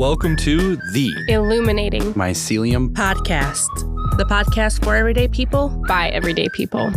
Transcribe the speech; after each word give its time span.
Welcome 0.00 0.34
to 0.36 0.76
the 0.94 1.12
Illuminating 1.28 2.14
Mycelium. 2.14 2.94
podcast. 2.94 3.68
The 4.16 4.24
podcast 4.24 4.82
for 4.82 4.96
everyday 4.96 5.28
people. 5.28 5.68
by 5.86 6.08
everyday 6.08 6.48
people. 6.54 6.90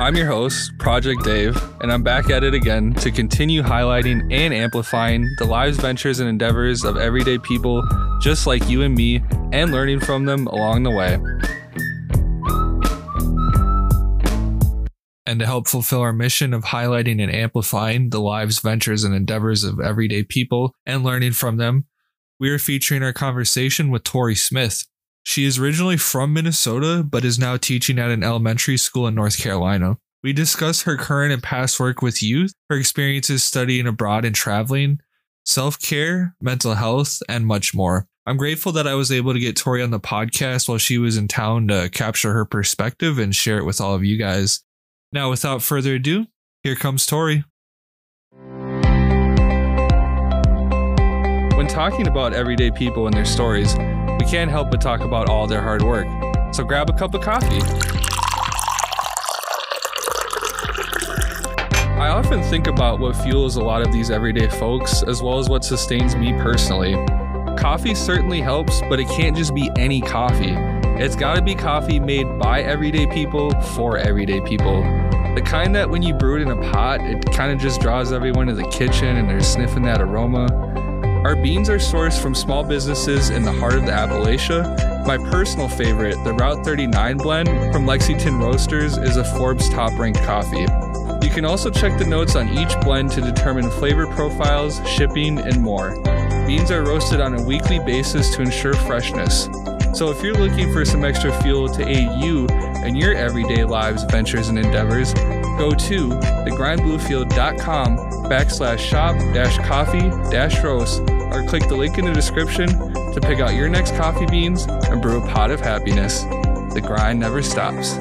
I'm 0.00 0.16
your 0.16 0.26
host, 0.26 0.76
Project 0.80 1.22
Dave, 1.22 1.56
and 1.80 1.92
I'm 1.92 2.02
back 2.02 2.28
at 2.28 2.42
it 2.42 2.52
again 2.52 2.92
to 2.94 3.12
continue 3.12 3.62
highlighting 3.62 4.32
and 4.32 4.52
amplifying 4.52 5.32
the 5.38 5.44
lives, 5.44 5.76
ventures, 5.76 6.18
and 6.18 6.28
endeavors 6.28 6.82
of 6.82 6.96
everyday 6.96 7.38
people 7.38 7.84
just 8.20 8.48
like 8.48 8.68
you 8.68 8.82
and 8.82 8.96
me, 8.96 9.22
and 9.52 9.70
learning 9.70 10.00
from 10.00 10.24
them 10.24 10.48
along 10.48 10.82
the 10.82 10.90
way. 10.90 11.20
And 15.24 15.38
to 15.38 15.46
help 15.46 15.68
fulfill 15.68 16.00
our 16.00 16.12
mission 16.12 16.52
of 16.52 16.64
highlighting 16.64 17.22
and 17.22 17.32
amplifying 17.32 18.10
the 18.10 18.20
lives, 18.20 18.58
ventures, 18.58 19.04
and 19.04 19.14
endeavors 19.14 19.62
of 19.62 19.78
everyday 19.78 20.24
people 20.24 20.74
and 20.84 21.04
learning 21.04 21.30
from 21.30 21.56
them, 21.56 21.84
we 22.40 22.48
are 22.48 22.58
featuring 22.58 23.02
our 23.02 23.12
conversation 23.12 23.90
with 23.90 24.02
Tori 24.02 24.34
Smith. 24.34 24.86
She 25.22 25.44
is 25.44 25.58
originally 25.58 25.98
from 25.98 26.32
Minnesota, 26.32 27.04
but 27.04 27.24
is 27.24 27.38
now 27.38 27.58
teaching 27.58 27.98
at 27.98 28.10
an 28.10 28.24
elementary 28.24 28.78
school 28.78 29.06
in 29.06 29.14
North 29.14 29.38
Carolina. 29.38 29.98
We 30.22 30.32
discuss 30.32 30.82
her 30.82 30.96
current 30.96 31.34
and 31.34 31.42
past 31.42 31.78
work 31.78 32.00
with 32.00 32.22
youth, 32.22 32.54
her 32.70 32.76
experiences 32.76 33.44
studying 33.44 33.86
abroad 33.86 34.24
and 34.24 34.34
traveling, 34.34 35.00
self 35.44 35.80
care, 35.80 36.34
mental 36.40 36.74
health, 36.74 37.22
and 37.28 37.46
much 37.46 37.74
more. 37.74 38.06
I'm 38.26 38.38
grateful 38.38 38.72
that 38.72 38.86
I 38.86 38.94
was 38.94 39.12
able 39.12 39.34
to 39.34 39.38
get 39.38 39.56
Tori 39.56 39.82
on 39.82 39.90
the 39.90 40.00
podcast 40.00 40.68
while 40.68 40.78
she 40.78 40.96
was 40.96 41.18
in 41.18 41.28
town 41.28 41.68
to 41.68 41.90
capture 41.90 42.32
her 42.32 42.46
perspective 42.46 43.18
and 43.18 43.36
share 43.36 43.58
it 43.58 43.64
with 43.66 43.80
all 43.80 43.94
of 43.94 44.04
you 44.04 44.16
guys. 44.16 44.62
Now, 45.12 45.28
without 45.28 45.62
further 45.62 45.94
ado, 45.96 46.26
here 46.62 46.76
comes 46.76 47.04
Tori. 47.04 47.44
Talking 51.70 52.08
about 52.08 52.32
everyday 52.32 52.70
people 52.70 53.06
and 53.06 53.16
their 53.16 53.24
stories, 53.24 53.76
we 54.18 54.26
can't 54.26 54.50
help 54.50 54.70
but 54.72 54.80
talk 54.80 55.02
about 55.02 55.28
all 55.28 55.46
their 55.46 55.62
hard 55.62 55.82
work. 55.82 56.06
So 56.52 56.64
grab 56.64 56.90
a 56.90 56.92
cup 56.92 57.14
of 57.14 57.20
coffee. 57.20 57.60
I 61.96 62.08
often 62.08 62.42
think 62.42 62.66
about 62.66 62.98
what 62.98 63.14
fuels 63.14 63.54
a 63.54 63.62
lot 63.62 63.86
of 63.86 63.92
these 63.92 64.10
everyday 64.10 64.48
folks, 64.48 65.04
as 65.04 65.22
well 65.22 65.38
as 65.38 65.48
what 65.48 65.64
sustains 65.64 66.16
me 66.16 66.32
personally. 66.32 66.94
Coffee 67.56 67.94
certainly 67.94 68.40
helps, 68.40 68.80
but 68.88 68.98
it 68.98 69.08
can't 69.08 69.36
just 69.36 69.54
be 69.54 69.70
any 69.78 70.00
coffee. 70.00 70.54
It's 71.00 71.14
gotta 71.14 71.40
be 71.40 71.54
coffee 71.54 72.00
made 72.00 72.38
by 72.38 72.62
everyday 72.62 73.06
people 73.06 73.52
for 73.60 73.96
everyday 73.96 74.40
people. 74.40 74.82
The 75.36 75.42
kind 75.44 75.74
that 75.76 75.88
when 75.88 76.02
you 76.02 76.14
brew 76.14 76.36
it 76.36 76.42
in 76.42 76.50
a 76.50 76.72
pot, 76.72 77.00
it 77.00 77.24
kind 77.32 77.52
of 77.52 77.60
just 77.60 77.80
draws 77.80 78.12
everyone 78.12 78.48
to 78.48 78.54
the 78.54 78.66
kitchen 78.68 79.16
and 79.16 79.28
they're 79.28 79.40
sniffing 79.40 79.84
that 79.84 80.02
aroma. 80.02 80.59
Our 81.24 81.36
beans 81.36 81.68
are 81.68 81.76
sourced 81.76 82.18
from 82.18 82.34
small 82.34 82.64
businesses 82.64 83.28
in 83.28 83.42
the 83.42 83.52
heart 83.52 83.74
of 83.74 83.84
the 83.84 83.92
Appalachia. 83.92 85.06
My 85.06 85.18
personal 85.18 85.68
favorite, 85.68 86.16
the 86.24 86.32
Route 86.32 86.64
39 86.64 87.18
blend 87.18 87.72
from 87.74 87.84
Lexington 87.84 88.38
Roasters, 88.38 88.96
is 88.96 89.18
a 89.18 89.24
Forbes 89.36 89.68
top 89.68 89.98
ranked 89.98 90.22
coffee. 90.22 90.66
You 91.22 91.30
can 91.30 91.44
also 91.44 91.68
check 91.70 91.98
the 91.98 92.06
notes 92.06 92.36
on 92.36 92.48
each 92.48 92.74
blend 92.80 93.10
to 93.12 93.20
determine 93.20 93.70
flavor 93.70 94.06
profiles, 94.06 94.80
shipping, 94.88 95.38
and 95.38 95.60
more. 95.60 96.00
Beans 96.46 96.70
are 96.70 96.84
roasted 96.84 97.20
on 97.20 97.34
a 97.34 97.42
weekly 97.42 97.80
basis 97.80 98.34
to 98.36 98.40
ensure 98.40 98.72
freshness. 98.72 99.50
So 99.92 100.10
if 100.10 100.22
you're 100.22 100.32
looking 100.32 100.72
for 100.72 100.86
some 100.86 101.04
extra 101.04 101.38
fuel 101.42 101.68
to 101.68 101.86
aid 101.86 102.24
you 102.24 102.46
in 102.82 102.96
your 102.96 103.14
everyday 103.14 103.64
lives, 103.64 104.04
ventures, 104.04 104.48
and 104.48 104.58
endeavors, 104.58 105.12
go 105.58 105.70
to 105.70 106.08
thegrindbluefield.com 106.08 107.96
backslash 108.28 108.78
shop 108.78 109.16
dash 109.34 109.58
coffee 109.58 110.10
dash 110.30 110.62
roast 110.62 111.00
or 111.32 111.44
click 111.44 111.68
the 111.68 111.76
link 111.76 111.98
in 111.98 112.04
the 112.04 112.12
description 112.12 112.68
to 112.68 113.20
pick 113.20 113.40
out 113.40 113.54
your 113.54 113.68
next 113.68 113.94
coffee 113.96 114.26
beans 114.26 114.64
and 114.64 115.00
brew 115.02 115.22
a 115.22 115.26
pot 115.28 115.50
of 115.50 115.60
happiness. 115.60 116.22
The 116.74 116.82
grind 116.84 117.20
never 117.20 117.42
stops. 117.42 117.94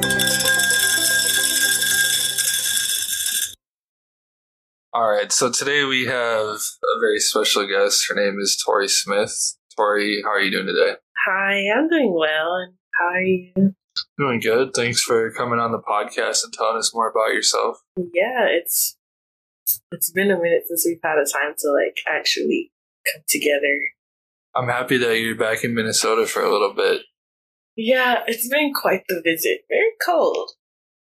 All 4.94 5.10
right, 5.10 5.32
so 5.32 5.52
today 5.52 5.84
we 5.86 6.06
have 6.06 6.16
a 6.56 7.00
very 7.00 7.20
special 7.20 7.68
guest. 7.68 8.08
Her 8.10 8.16
name 8.16 8.38
is 8.40 8.58
Tori 8.64 8.88
Smith. 8.88 9.56
Tori, 9.76 10.22
how 10.24 10.32
are 10.32 10.42
you 10.42 10.52
doing 10.52 10.66
today? 10.66 10.96
Hi, 11.26 11.70
I'm 11.76 11.88
doing 11.88 12.14
well. 12.14 12.56
And 12.56 12.74
how 12.98 13.06
are 13.06 13.22
you? 13.22 13.76
Doing 14.18 14.40
good. 14.40 14.74
Thanks 14.74 15.02
for 15.02 15.32
coming 15.32 15.60
on 15.60 15.72
the 15.72 15.80
podcast 15.80 16.44
and 16.44 16.54
telling 16.54 16.78
us 16.78 16.94
more 16.94 17.10
about 17.10 17.34
yourself. 17.34 17.82
Yeah, 17.98 18.46
it's 18.50 18.98
it's 19.92 20.12
been 20.12 20.32
a 20.32 20.38
minute 20.38 20.64
since 20.68 20.86
we've 20.86 21.00
had 21.04 21.18
a 21.18 21.26
time 21.26 21.54
to 21.60 21.72
like 21.72 21.98
actually 22.08 22.72
come 23.12 23.22
together. 23.28 23.80
I'm 24.56 24.68
happy 24.68 24.98
that 24.98 25.20
you're 25.20 25.36
back 25.36 25.64
in 25.64 25.76
Minnesota 25.76 26.26
for 26.26 26.42
a 26.42 26.52
little 26.52 26.74
bit. 26.74 27.02
Yeah, 27.76 28.24
it's 28.28 28.50
been 28.50 28.74
quite 28.74 29.04
the 29.08 29.22
visit. 29.24 29.62
Very 29.70 29.92
cold. 30.06 30.52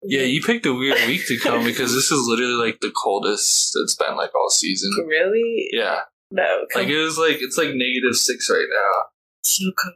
Yeah, 0.03 0.23
you 0.23 0.43
picked 0.43 0.67
a 0.67 0.75
weird 0.75 0.99
week 1.07 1.27
to 1.27 1.39
come 1.39 1.65
because 1.65 1.95
this 1.95 2.11
is 2.11 2.27
literally 2.29 2.53
like 2.53 2.81
the 2.81 2.93
coldest 2.95 3.73
it's 3.77 3.95
been 3.97 4.17
like 4.17 4.35
all 4.35 4.51
season. 4.51 4.91
Really? 5.07 5.69
Yeah, 5.73 6.01
No, 6.31 6.67
come 6.73 6.83
like 6.83 6.91
it 6.91 6.99
was 7.03 7.19
like 7.19 7.39
it's 7.41 7.57
like 7.57 7.71
negative 7.71 8.15
six 8.15 8.51
right 8.51 8.67
now. 8.69 9.05
so 9.43 9.65
cold. 9.83 9.95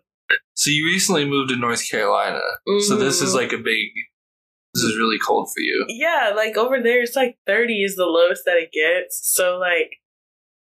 So 0.54 0.70
you 0.70 0.86
recently 0.86 1.24
moved 1.24 1.50
to 1.50 1.56
North 1.56 1.88
Carolina, 1.90 2.40
so 2.86 2.96
this 2.96 3.20
is 3.22 3.32
Mhm. 3.32 3.36
like 3.36 3.52
a 3.52 3.58
big. 3.58 3.88
This 4.74 4.84
is 4.84 4.96
really 4.96 5.18
cold 5.18 5.48
for 5.52 5.60
you. 5.60 5.84
Yeah, 5.88 6.32
like 6.36 6.56
over 6.56 6.80
there, 6.80 7.02
it's 7.02 7.16
like 7.16 7.38
30 7.46 7.82
is 7.82 7.96
the 7.96 8.04
lowest 8.06 8.44
that 8.44 8.56
it 8.56 8.70
gets. 8.72 9.20
So, 9.34 9.58
like, 9.58 9.96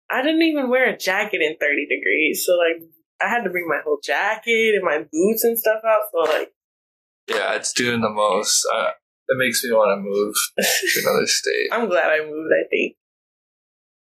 I 0.10 0.22
didn't 0.22 0.44
even 0.44 0.70
wear 0.70 0.88
a 0.90 0.98
jacket 0.98 1.42
in 1.42 1.58
30 1.58 1.88
degrees. 1.88 2.46
So, 2.46 2.54
like, 2.58 2.90
I 3.22 3.28
had 3.28 3.44
to 3.44 3.50
bring 3.50 3.68
my 3.68 3.80
whole 3.84 4.00
jacket 4.04 4.76
and 4.76 4.84
my 4.84 5.06
boots 5.12 5.44
and 5.44 5.58
stuff 5.60 5.82
out. 5.86 6.02
So, 6.12 6.20
like, 6.32 6.54
Yeah, 7.28 7.56
it's 7.56 7.74
doing 7.74 8.02
the 8.02 8.10
most. 8.10 8.66
Uh, 8.74 8.92
it 9.28 9.38
makes 9.38 9.64
me 9.64 9.72
want 9.72 9.98
to 9.98 10.02
move 10.02 10.34
to 10.58 11.00
another 11.10 11.28
state. 11.28 11.70
I'm 11.72 11.88
glad 11.90 12.12
I 12.12 12.26
moved, 12.26 12.52
I 12.54 12.68
think. 12.70 12.96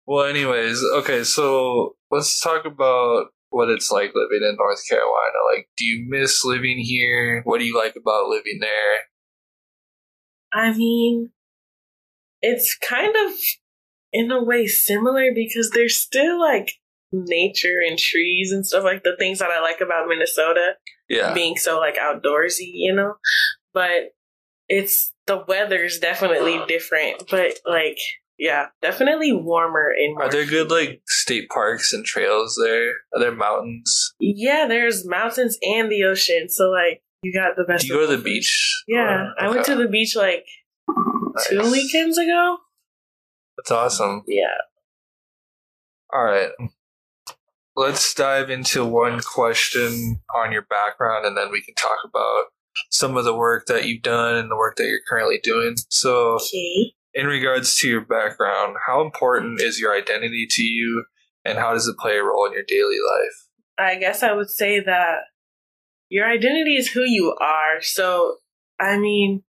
Well, 0.06 0.24
anyways, 0.24 0.82
okay, 0.96 1.24
so 1.24 1.96
let's 2.10 2.40
talk 2.40 2.64
about 2.64 3.26
what 3.50 3.70
it's 3.70 3.90
like 3.90 4.12
living 4.14 4.46
in 4.46 4.56
North 4.56 4.86
Carolina. 4.88 5.38
Like, 5.54 5.68
do 5.76 5.84
you 5.84 6.06
miss 6.08 6.44
living 6.44 6.78
here? 6.78 7.42
What 7.44 7.58
do 7.58 7.64
you 7.64 7.76
like 7.76 7.94
about 7.96 8.28
living 8.28 8.58
there? 8.60 8.98
I 10.52 10.76
mean, 10.76 11.30
it's 12.40 12.76
kind 12.76 13.14
of 13.26 13.32
in 14.12 14.30
a 14.30 14.42
way 14.42 14.66
similar 14.66 15.32
because 15.34 15.70
there's 15.70 15.96
still 15.96 16.40
like 16.40 16.72
nature 17.12 17.80
and 17.86 17.98
trees 17.98 18.52
and 18.52 18.66
stuff 18.66 18.84
like 18.84 19.02
the 19.02 19.16
things 19.18 19.38
that 19.38 19.50
I 19.50 19.60
like 19.60 19.80
about 19.80 20.08
Minnesota 20.08 20.72
Yeah. 21.08 21.32
being 21.34 21.56
so 21.56 21.78
like 21.78 21.96
outdoorsy, 21.96 22.70
you 22.72 22.94
know? 22.94 23.14
But 23.74 24.14
it's 24.68 25.12
the 25.26 25.44
weather's 25.48 25.98
definitely 25.98 26.60
different, 26.66 27.24
but 27.30 27.58
like 27.66 27.98
yeah, 28.38 28.66
definitely 28.80 29.32
warmer 29.32 29.92
in 29.92 30.14
Are 30.20 30.30
there 30.30 30.46
good, 30.46 30.70
like, 30.70 31.02
state 31.06 31.48
parks 31.48 31.92
and 31.92 32.04
trails 32.04 32.58
there? 32.62 32.90
Are 33.14 33.18
there 33.20 33.34
mountains? 33.34 34.14
Yeah, 34.20 34.66
there's 34.68 35.06
mountains 35.06 35.58
and 35.62 35.90
the 35.90 36.04
ocean, 36.04 36.48
so 36.48 36.70
like 36.70 37.02
you 37.22 37.32
got 37.32 37.56
the 37.56 37.64
best. 37.64 37.82
Do 37.86 37.88
you 37.88 38.00
go 38.00 38.06
to 38.10 38.16
the 38.16 38.22
beach? 38.22 38.84
Yeah, 38.86 39.30
I 39.38 39.48
went 39.48 39.64
to 39.66 39.74
the 39.74 39.88
beach 39.88 40.14
like 40.16 40.44
two 41.48 41.56
Nice. 41.56 41.72
weekends 41.72 42.16
ago. 42.18 42.58
That's 43.56 43.70
awesome. 43.72 44.22
Yeah. 44.26 44.46
All 46.12 46.24
right. 46.24 46.50
Let's 47.76 48.12
dive 48.14 48.50
into 48.50 48.84
one 48.84 49.20
question 49.20 50.20
on 50.34 50.52
your 50.52 50.62
background 50.62 51.26
and 51.26 51.36
then 51.36 51.50
we 51.52 51.60
can 51.62 51.74
talk 51.74 51.98
about 52.04 52.44
some 52.90 53.16
of 53.16 53.24
the 53.24 53.34
work 53.36 53.66
that 53.66 53.84
you've 53.86 54.02
done 54.02 54.36
and 54.36 54.50
the 54.50 54.56
work 54.56 54.76
that 54.76 54.86
you're 54.86 55.00
currently 55.08 55.38
doing. 55.42 55.76
So, 55.90 56.34
Okay. 56.36 56.94
In 57.18 57.26
regards 57.26 57.76
to 57.78 57.88
your 57.88 58.00
background, 58.00 58.76
how 58.86 59.00
important 59.04 59.60
is 59.60 59.80
your 59.80 59.92
identity 59.92 60.46
to 60.48 60.62
you 60.62 61.04
and 61.44 61.58
how 61.58 61.72
does 61.72 61.88
it 61.88 61.98
play 61.98 62.16
a 62.16 62.22
role 62.22 62.46
in 62.46 62.52
your 62.52 62.62
daily 62.62 62.98
life? 63.04 63.48
I 63.76 63.96
guess 63.96 64.22
I 64.22 64.32
would 64.32 64.50
say 64.50 64.78
that 64.78 65.16
your 66.10 66.30
identity 66.30 66.76
is 66.76 66.92
who 66.92 67.02
you 67.02 67.34
are. 67.40 67.82
So, 67.82 68.36
I 68.78 68.98
mean, 68.98 69.42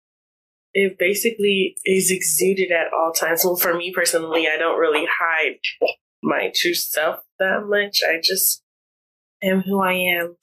it 0.73 0.97
basically 0.97 1.75
is 1.85 2.09
exuded 2.09 2.71
at 2.71 2.91
all 2.91 3.11
times. 3.11 3.45
Well, 3.45 3.55
for 3.55 3.75
me 3.75 3.93
personally, 3.93 4.47
I 4.47 4.57
don't 4.57 4.79
really 4.79 5.05
hide 5.19 5.59
my 6.23 6.51
true 6.55 6.73
self 6.73 7.19
that 7.37 7.67
much. 7.67 8.01
I 8.03 8.19
just 8.23 8.63
am 9.43 9.61
who 9.61 9.79
I 9.79 9.93
am. 9.93 10.37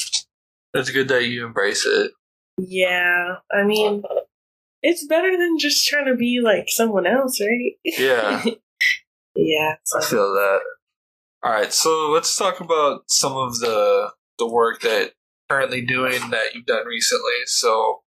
It's 0.75 0.91
good 0.91 1.09
that 1.09 1.25
you 1.25 1.45
embrace 1.45 1.85
it. 1.85 2.13
Yeah, 2.57 3.37
I 3.53 3.65
mean, 3.65 4.05
it's 4.87 5.05
better 5.05 5.37
than 5.37 5.59
just 5.59 5.87
trying 5.87 6.07
to 6.07 6.15
be 6.15 6.41
like 6.41 6.67
someone 6.69 7.07
else, 7.07 7.41
right? 7.41 7.73
Yeah. 7.85 8.45
yeah. 9.35 9.75
I 9.95 10.05
feel 10.05 10.33
that. 10.35 10.61
All 11.43 11.53
right, 11.53 11.73
so 11.73 12.11
let's 12.11 12.37
talk 12.37 12.61
about 12.61 13.03
some 13.09 13.33
of 13.33 13.59
the 13.59 14.11
the 14.39 14.47
work 14.47 14.81
that 14.83 15.13
currently 15.49 15.85
doing 15.85 16.31
that 16.31 16.55
you've 16.55 16.67
done 16.67 16.87
recently. 16.87 17.47
So 17.47 18.03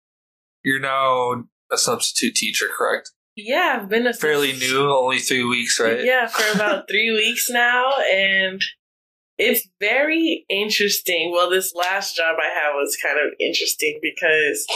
you're 0.64 0.80
now 0.80 1.44
a 1.72 1.78
substitute 1.78 2.34
teacher, 2.34 2.66
correct? 2.76 3.10
yeah, 3.36 3.78
I've 3.80 3.88
been 3.88 4.06
a 4.06 4.14
Fairly 4.14 4.54
new, 4.54 4.90
only 4.90 5.18
three 5.18 5.44
weeks, 5.44 5.78
right? 5.78 6.02
Yeah, 6.02 6.26
for 6.26 6.56
about 6.56 6.88
three 6.90 7.10
weeks 7.10 7.50
now, 7.50 7.92
and 8.12 8.62
it's 9.38 9.68
very 9.80 10.46
interesting. 10.48 11.32
Well, 11.32 11.50
this 11.50 11.74
last 11.74 12.16
job 12.16 12.36
I 12.38 12.48
had 12.48 12.72
was 12.72 12.96
kind 13.02 13.18
of 13.18 13.34
interesting 13.38 13.98
because 14.00 14.66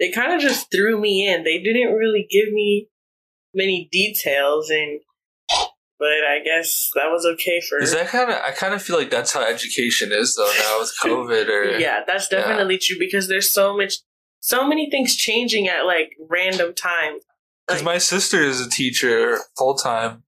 they 0.00 0.10
kind 0.10 0.32
of 0.32 0.40
just 0.40 0.70
threw 0.72 0.98
me 1.00 1.28
in. 1.28 1.44
They 1.44 1.58
didn't 1.62 1.92
really 1.92 2.26
give 2.28 2.52
me 2.52 2.88
many 3.54 3.88
details 3.92 4.70
and 4.70 5.00
but 5.98 6.24
I 6.26 6.40
guess 6.42 6.90
that 6.94 7.10
was 7.10 7.26
okay 7.34 7.60
for 7.60 7.78
Is 7.78 7.92
that 7.92 8.08
kind 8.08 8.30
of? 8.30 8.36
I 8.36 8.52
kind 8.52 8.72
of 8.72 8.80
feel 8.82 8.96
like 8.96 9.10
that's 9.10 9.34
how 9.34 9.42
education 9.46 10.10
is 10.12 10.34
though 10.34 10.50
now 10.58 10.78
with 10.80 10.92
COVID 11.04 11.48
or 11.48 11.78
Yeah, 11.78 12.00
that's 12.06 12.28
definitely 12.28 12.78
true 12.78 12.96
because 12.98 13.28
there's 13.28 13.50
so 13.50 13.76
much 13.76 13.98
so 14.40 14.66
many 14.66 14.88
things 14.90 15.14
changing 15.14 15.68
at 15.68 15.82
like 15.84 16.12
random 16.28 16.74
times. 16.74 17.22
Because 17.66 17.82
Like- 17.82 17.94
my 17.94 17.98
sister 17.98 18.40
is 18.42 18.60
a 18.66 18.70
teacher 18.70 19.38
full 19.58 19.74
time, 19.74 20.22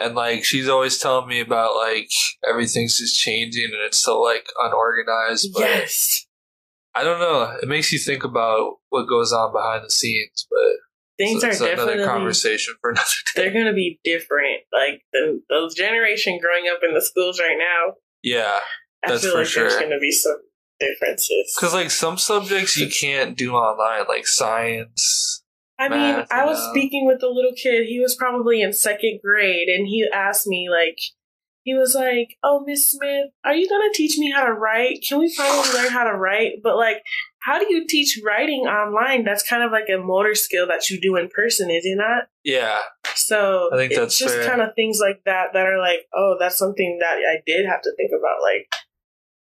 and 0.00 0.16
like 0.16 0.44
she's 0.44 0.68
always 0.68 0.98
telling 0.98 1.28
me 1.28 1.38
about 1.38 1.76
like 1.76 2.10
everything's 2.48 2.98
just 2.98 3.16
changing 3.16 3.66
and 3.66 3.80
it's 3.86 3.98
so 4.02 4.20
like 4.20 4.48
unorganized. 4.60 5.52
But 5.54 5.60
yes. 5.60 6.26
I 6.98 7.04
don't 7.04 7.20
know. 7.20 7.56
It 7.62 7.68
makes 7.68 7.92
you 7.92 7.98
think 7.98 8.24
about 8.24 8.76
what 8.90 9.08
goes 9.08 9.32
on 9.32 9.52
behind 9.52 9.84
the 9.84 9.90
scenes, 9.90 10.46
but 10.50 10.76
Things 11.18 11.40
so 11.40 11.48
are 11.48 11.50
it's 11.50 11.60
another 11.60 11.76
definitely 11.76 12.04
conversation 12.04 12.74
for 12.80 12.90
another 12.90 13.06
day. 13.34 13.42
they're 13.42 13.52
gonna 13.52 13.72
be 13.74 13.98
different. 14.04 14.62
Like 14.72 15.02
the 15.12 15.40
the 15.48 15.72
generation 15.76 16.38
growing 16.40 16.64
up 16.72 16.80
in 16.86 16.94
the 16.94 17.00
schools 17.02 17.40
right 17.40 17.56
now, 17.58 17.94
Yeah, 18.22 18.58
I 19.04 19.10
That's 19.10 19.22
feel 19.22 19.32
for 19.32 19.38
like 19.44 19.52
there's 19.52 19.76
gonna 19.76 19.98
be 19.98 20.12
some 20.12 20.38
differences. 20.78 21.54
because 21.56 21.74
like 21.74 21.90
some 21.90 22.18
subjects 22.18 22.76
you 22.76 22.88
can't 22.88 23.36
do 23.36 23.54
online, 23.54 24.06
like 24.08 24.26
science. 24.28 25.42
I 25.80 25.88
mean, 25.88 25.98
math, 25.98 26.32
I 26.32 26.44
was 26.44 26.58
know. 26.58 26.70
speaking 26.72 27.06
with 27.06 27.22
a 27.22 27.28
little 27.28 27.52
kid. 27.52 27.86
He 27.86 28.00
was 28.00 28.14
probably 28.16 28.62
in 28.62 28.72
second 28.72 29.20
grade, 29.24 29.68
and 29.68 29.86
he 29.86 30.06
asked 30.12 30.46
me 30.46 30.68
like, 30.70 30.98
he 31.68 31.74
was 31.74 31.94
like, 31.94 32.36
"Oh, 32.42 32.64
Miss 32.66 32.90
Smith, 32.90 33.26
are 33.44 33.54
you 33.54 33.68
gonna 33.68 33.92
teach 33.92 34.16
me 34.16 34.30
how 34.30 34.44
to 34.44 34.52
write? 34.52 35.04
Can 35.06 35.18
we 35.18 35.32
finally 35.34 35.68
learn 35.74 35.90
how 35.92 36.04
to 36.04 36.16
write?" 36.16 36.62
But 36.62 36.76
like, 36.76 37.02
how 37.40 37.58
do 37.58 37.72
you 37.72 37.86
teach 37.86 38.18
writing 38.24 38.60
online? 38.60 39.24
That's 39.24 39.48
kind 39.48 39.62
of 39.62 39.70
like 39.70 39.88
a 39.88 39.98
motor 39.98 40.34
skill 40.34 40.66
that 40.68 40.88
you 40.90 41.00
do 41.00 41.16
in 41.16 41.28
person, 41.28 41.70
is 41.70 41.84
it 41.84 41.96
not? 41.96 42.24
Yeah, 42.44 42.78
So 43.14 43.70
I 43.72 43.76
think 43.76 43.94
that's 43.94 44.18
just 44.18 44.40
kind 44.46 44.60
of 44.62 44.74
things 44.74 45.00
like 45.00 45.22
that 45.24 45.52
that 45.52 45.66
are 45.66 45.78
like, 45.78 46.06
oh, 46.14 46.36
that's 46.40 46.56
something 46.56 46.98
that 47.00 47.18
I 47.18 47.42
did 47.46 47.66
have 47.66 47.82
to 47.82 47.92
think 47.96 48.10
about. 48.18 48.42
Like, 48.42 48.68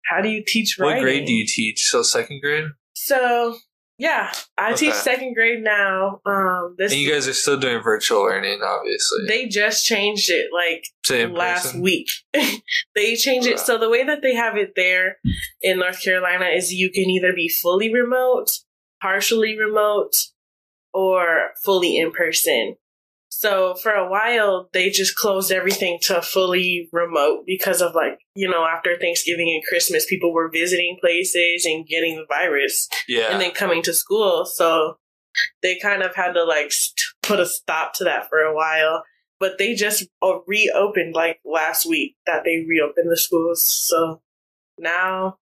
how 0.07 0.21
do 0.21 0.29
you 0.29 0.43
teach 0.45 0.79
Writing? 0.79 0.97
what 0.97 1.03
grade 1.03 1.27
do 1.27 1.33
you 1.33 1.47
teach? 1.47 1.85
So 1.85 2.03
second 2.03 2.41
grade, 2.41 2.67
So 2.95 3.57
yeah, 3.99 4.33
I 4.57 4.69
Okay. 4.73 4.87
teach 4.87 4.95
second 4.95 5.35
grade 5.35 5.63
now. 5.63 6.21
Um, 6.25 6.77
this 6.79 6.93
and 6.93 7.01
you 7.01 7.11
guys 7.11 7.27
are 7.27 7.33
still 7.35 7.59
doing 7.59 7.83
virtual 7.83 8.23
learning, 8.23 8.61
obviously. 8.65 9.27
they 9.27 9.47
just 9.49 9.85
changed 9.85 10.31
it 10.31 10.51
like 10.53 10.87
in 11.11 11.35
last 11.35 11.65
person? 11.67 11.83
week. 11.83 12.09
they 12.95 13.17
changed 13.17 13.49
it 13.49 13.59
so 13.59 13.77
the 13.79 13.91
way 13.91 14.05
that 14.05 14.23
they 14.23 14.35
have 14.35 14.57
it 14.57 14.75
there 14.77 15.19
in 15.61 15.79
North 15.81 16.03
Carolina 16.03 16.47
is 16.47 16.73
you 16.73 16.91
can 16.91 17.11
either 17.11 17.33
be 17.33 17.49
fully 17.49 17.93
remote, 17.93 18.51
partially 19.03 19.59
remote, 19.59 20.27
or 20.95 21.51
fully 21.65 21.99
in 21.99 22.13
person. 22.13 22.77
So 23.31 23.75
for 23.75 23.93
a 23.93 24.09
while 24.09 24.69
they 24.73 24.91
just 24.91 25.17
closed 25.17 25.53
everything 25.53 25.99
to 26.03 26.23
fully 26.23 26.89
remote 26.93 27.45
because 27.47 27.81
of 27.81 27.95
like, 27.95 28.19
you 28.35 28.49
know, 28.49 28.65
after 28.65 28.97
Thanksgiving 28.97 29.49
and 29.49 29.63
Christmas 29.69 30.07
people 30.07 30.33
were 30.33 30.51
visiting 30.51 30.99
places 31.01 31.65
and 31.65 31.87
getting 31.87 32.17
the 32.17 32.27
virus 32.29 32.89
Yeah, 33.07 33.31
and 33.31 33.41
then 33.41 33.53
coming 33.53 33.83
to 33.83 33.93
school. 33.93 34.45
So 34.45 34.97
they 35.63 35.79
kind 35.79 36.03
of 36.03 36.15
had 36.15 36.33
to 36.33 36.45
like 36.45 36.73
put 37.23 37.41
a 37.41 37.47
stop 37.47 37.95
to 37.95 38.05
that 38.05 38.29
for 38.29 38.39
a 38.39 38.55
while. 38.55 39.05
But 39.41 39.59
they 39.59 39.75
just 39.75 40.09
uh, 40.21 40.39
reopened 40.49 41.15
like 41.15 41.41
last 41.45 41.87
week 41.87 42.17
that 42.27 42.43
they 42.45 42.65
reopened 42.69 43.11
the 43.11 43.17
schools. 43.17 43.63
So 43.63 44.21
now 44.79 45.39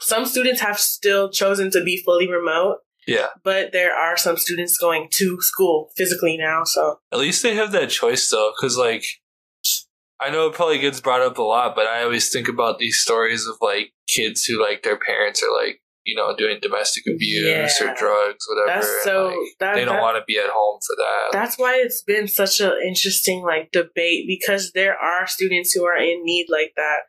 some 0.00 0.26
students 0.26 0.60
have 0.60 0.78
still 0.78 1.30
chosen 1.30 1.70
to 1.70 1.82
be 1.82 1.96
fully 1.96 2.28
remote, 2.30 2.78
yeah. 3.06 3.28
but 3.42 3.72
there 3.72 3.94
are 3.94 4.16
some 4.16 4.36
students 4.36 4.78
going 4.78 5.08
to 5.12 5.40
school 5.40 5.90
physically 5.96 6.36
now. 6.36 6.64
So 6.64 7.00
At 7.12 7.18
least 7.18 7.42
they 7.42 7.54
have 7.54 7.72
that 7.72 7.90
choice 7.90 8.28
though, 8.30 8.52
because 8.56 8.76
like 8.76 9.04
I 10.20 10.30
know 10.30 10.46
it 10.46 10.54
probably 10.54 10.78
gets 10.78 11.00
brought 11.00 11.20
up 11.20 11.38
a 11.38 11.42
lot, 11.42 11.74
but 11.74 11.86
I 11.86 12.04
always 12.04 12.30
think 12.30 12.48
about 12.48 12.78
these 12.78 12.98
stories 12.98 13.46
of 13.46 13.56
like 13.60 13.92
kids 14.06 14.44
who 14.44 14.62
like 14.62 14.82
their 14.82 14.98
parents 14.98 15.42
are 15.42 15.52
like 15.52 15.80
you 16.04 16.14
know 16.14 16.34
doing 16.36 16.58
domestic 16.60 17.04
abuse 17.12 17.80
or 17.80 17.94
drugs, 17.94 18.46
whatever. 18.48 18.66
that's 18.66 18.86
and, 18.86 19.02
so 19.04 19.26
like, 19.28 19.36
that, 19.60 19.74
they 19.74 19.84
don't 19.84 20.00
want 20.00 20.16
to 20.16 20.24
be 20.26 20.38
at 20.38 20.50
home 20.50 20.78
for 20.86 20.96
that. 20.96 21.30
That's 21.32 21.58
why 21.58 21.76
it's 21.76 22.02
been 22.02 22.28
such 22.28 22.60
an 22.60 22.72
interesting 22.86 23.42
like 23.42 23.72
debate 23.72 24.26
because 24.26 24.72
there 24.72 24.96
are 24.96 25.26
students 25.26 25.72
who 25.72 25.84
are 25.84 25.96
in 25.96 26.24
need 26.24 26.46
like 26.48 26.72
that. 26.76 27.00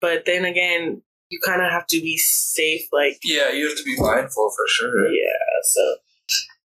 But 0.00 0.24
then 0.26 0.44
again, 0.44 1.02
you 1.34 1.40
kind 1.44 1.62
of 1.62 1.70
have 1.70 1.86
to 1.88 2.00
be 2.00 2.16
safe. 2.16 2.86
Like, 2.92 3.18
yeah, 3.24 3.50
you 3.50 3.68
have 3.68 3.76
to 3.76 3.84
be 3.84 3.96
mindful 3.98 4.50
for 4.56 4.64
sure. 4.68 5.08
yeah. 5.08 5.30
So 5.62 5.96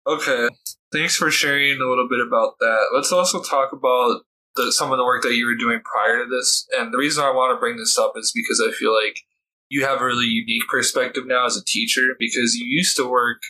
Okay. 0.07 0.47
Thanks 0.91 1.15
for 1.15 1.29
sharing 1.29 1.81
a 1.81 1.85
little 1.85 2.07
bit 2.09 2.19
about 2.25 2.59
that. 2.59 2.91
Let's 2.95 3.11
also 3.11 3.41
talk 3.41 3.73
about 3.73 4.21
the, 4.55 4.71
some 4.71 4.91
of 4.91 4.97
the 4.97 5.03
work 5.03 5.21
that 5.23 5.35
you 5.35 5.45
were 5.45 5.55
doing 5.55 5.81
prior 5.83 6.23
to 6.23 6.29
this. 6.29 6.65
And 6.77 6.93
the 6.93 6.97
reason 6.97 7.23
I 7.23 7.31
want 7.31 7.55
to 7.55 7.59
bring 7.59 7.75
this 7.75 7.97
up 7.97 8.13
is 8.15 8.31
because 8.33 8.63
I 8.65 8.71
feel 8.71 8.95
like 8.95 9.19
you 9.69 9.85
have 9.85 10.01
a 10.01 10.05
really 10.05 10.25
unique 10.25 10.63
perspective 10.69 11.25
now 11.27 11.45
as 11.45 11.57
a 11.57 11.63
teacher 11.63 12.15
because 12.17 12.55
you 12.55 12.65
used 12.65 12.95
to 12.95 13.07
work 13.07 13.41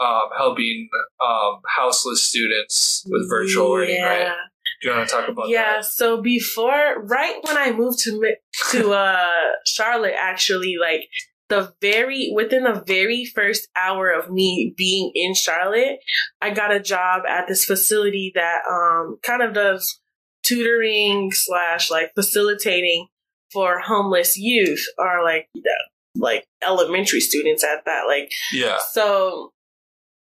um, 0.00 0.28
helping 0.36 0.88
um, 1.24 1.60
houseless 1.68 2.22
students 2.22 3.06
with 3.08 3.28
virtual 3.28 3.70
learning, 3.70 4.02
right? 4.02 4.32
Do 4.80 4.88
you 4.88 4.94
want 4.96 5.08
to 5.08 5.14
talk 5.14 5.28
about 5.28 5.48
yeah. 5.48 5.76
that? 5.76 5.84
So 5.84 6.20
before, 6.22 7.02
right 7.02 7.38
when 7.42 7.56
I 7.56 7.72
moved 7.72 8.00
to 8.00 8.34
to 8.70 8.92
uh 8.92 9.28
Charlotte, 9.66 10.14
actually, 10.16 10.76
like 10.80 11.08
the 11.48 11.72
very 11.80 12.32
within 12.34 12.64
the 12.64 12.82
very 12.86 13.24
first 13.24 13.68
hour 13.76 14.10
of 14.10 14.30
me 14.30 14.72
being 14.76 15.12
in 15.14 15.34
Charlotte, 15.34 15.98
I 16.40 16.50
got 16.50 16.72
a 16.72 16.80
job 16.80 17.22
at 17.28 17.46
this 17.48 17.64
facility 17.64 18.32
that 18.34 18.60
um 18.70 19.18
kind 19.22 19.42
of 19.42 19.52
does 19.52 20.00
tutoring 20.42 21.32
slash 21.32 21.90
like 21.90 22.12
facilitating 22.14 23.08
for 23.52 23.80
homeless 23.80 24.38
youth 24.38 24.84
or 24.98 25.22
like 25.22 25.48
you 25.54 25.62
know, 25.64 26.24
like 26.24 26.44
elementary 26.66 27.20
students 27.20 27.64
at 27.64 27.84
that 27.84 28.04
like 28.06 28.30
Yeah. 28.52 28.78
so 28.92 29.52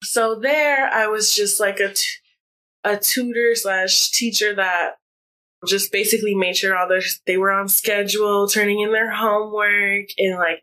so 0.03 0.35
there 0.35 0.88
i 0.88 1.07
was 1.07 1.33
just 1.33 1.59
like 1.59 1.79
a 1.79 1.94
t- 1.94 2.03
a 2.83 2.97
tutor 2.97 3.55
slash 3.55 4.11
teacher 4.11 4.55
that 4.55 4.91
just 5.67 5.91
basically 5.91 6.36
made 6.36 6.55
sure 6.55 6.77
all 6.77 6.88
their 6.88 7.01
they 7.25 7.38
were 7.38 7.51
on 7.51 7.67
schedule 7.67 8.48
turning 8.48 8.79
in 8.79 8.91
their 8.93 9.12
homework 9.12 10.05
and 10.17 10.38
like 10.38 10.62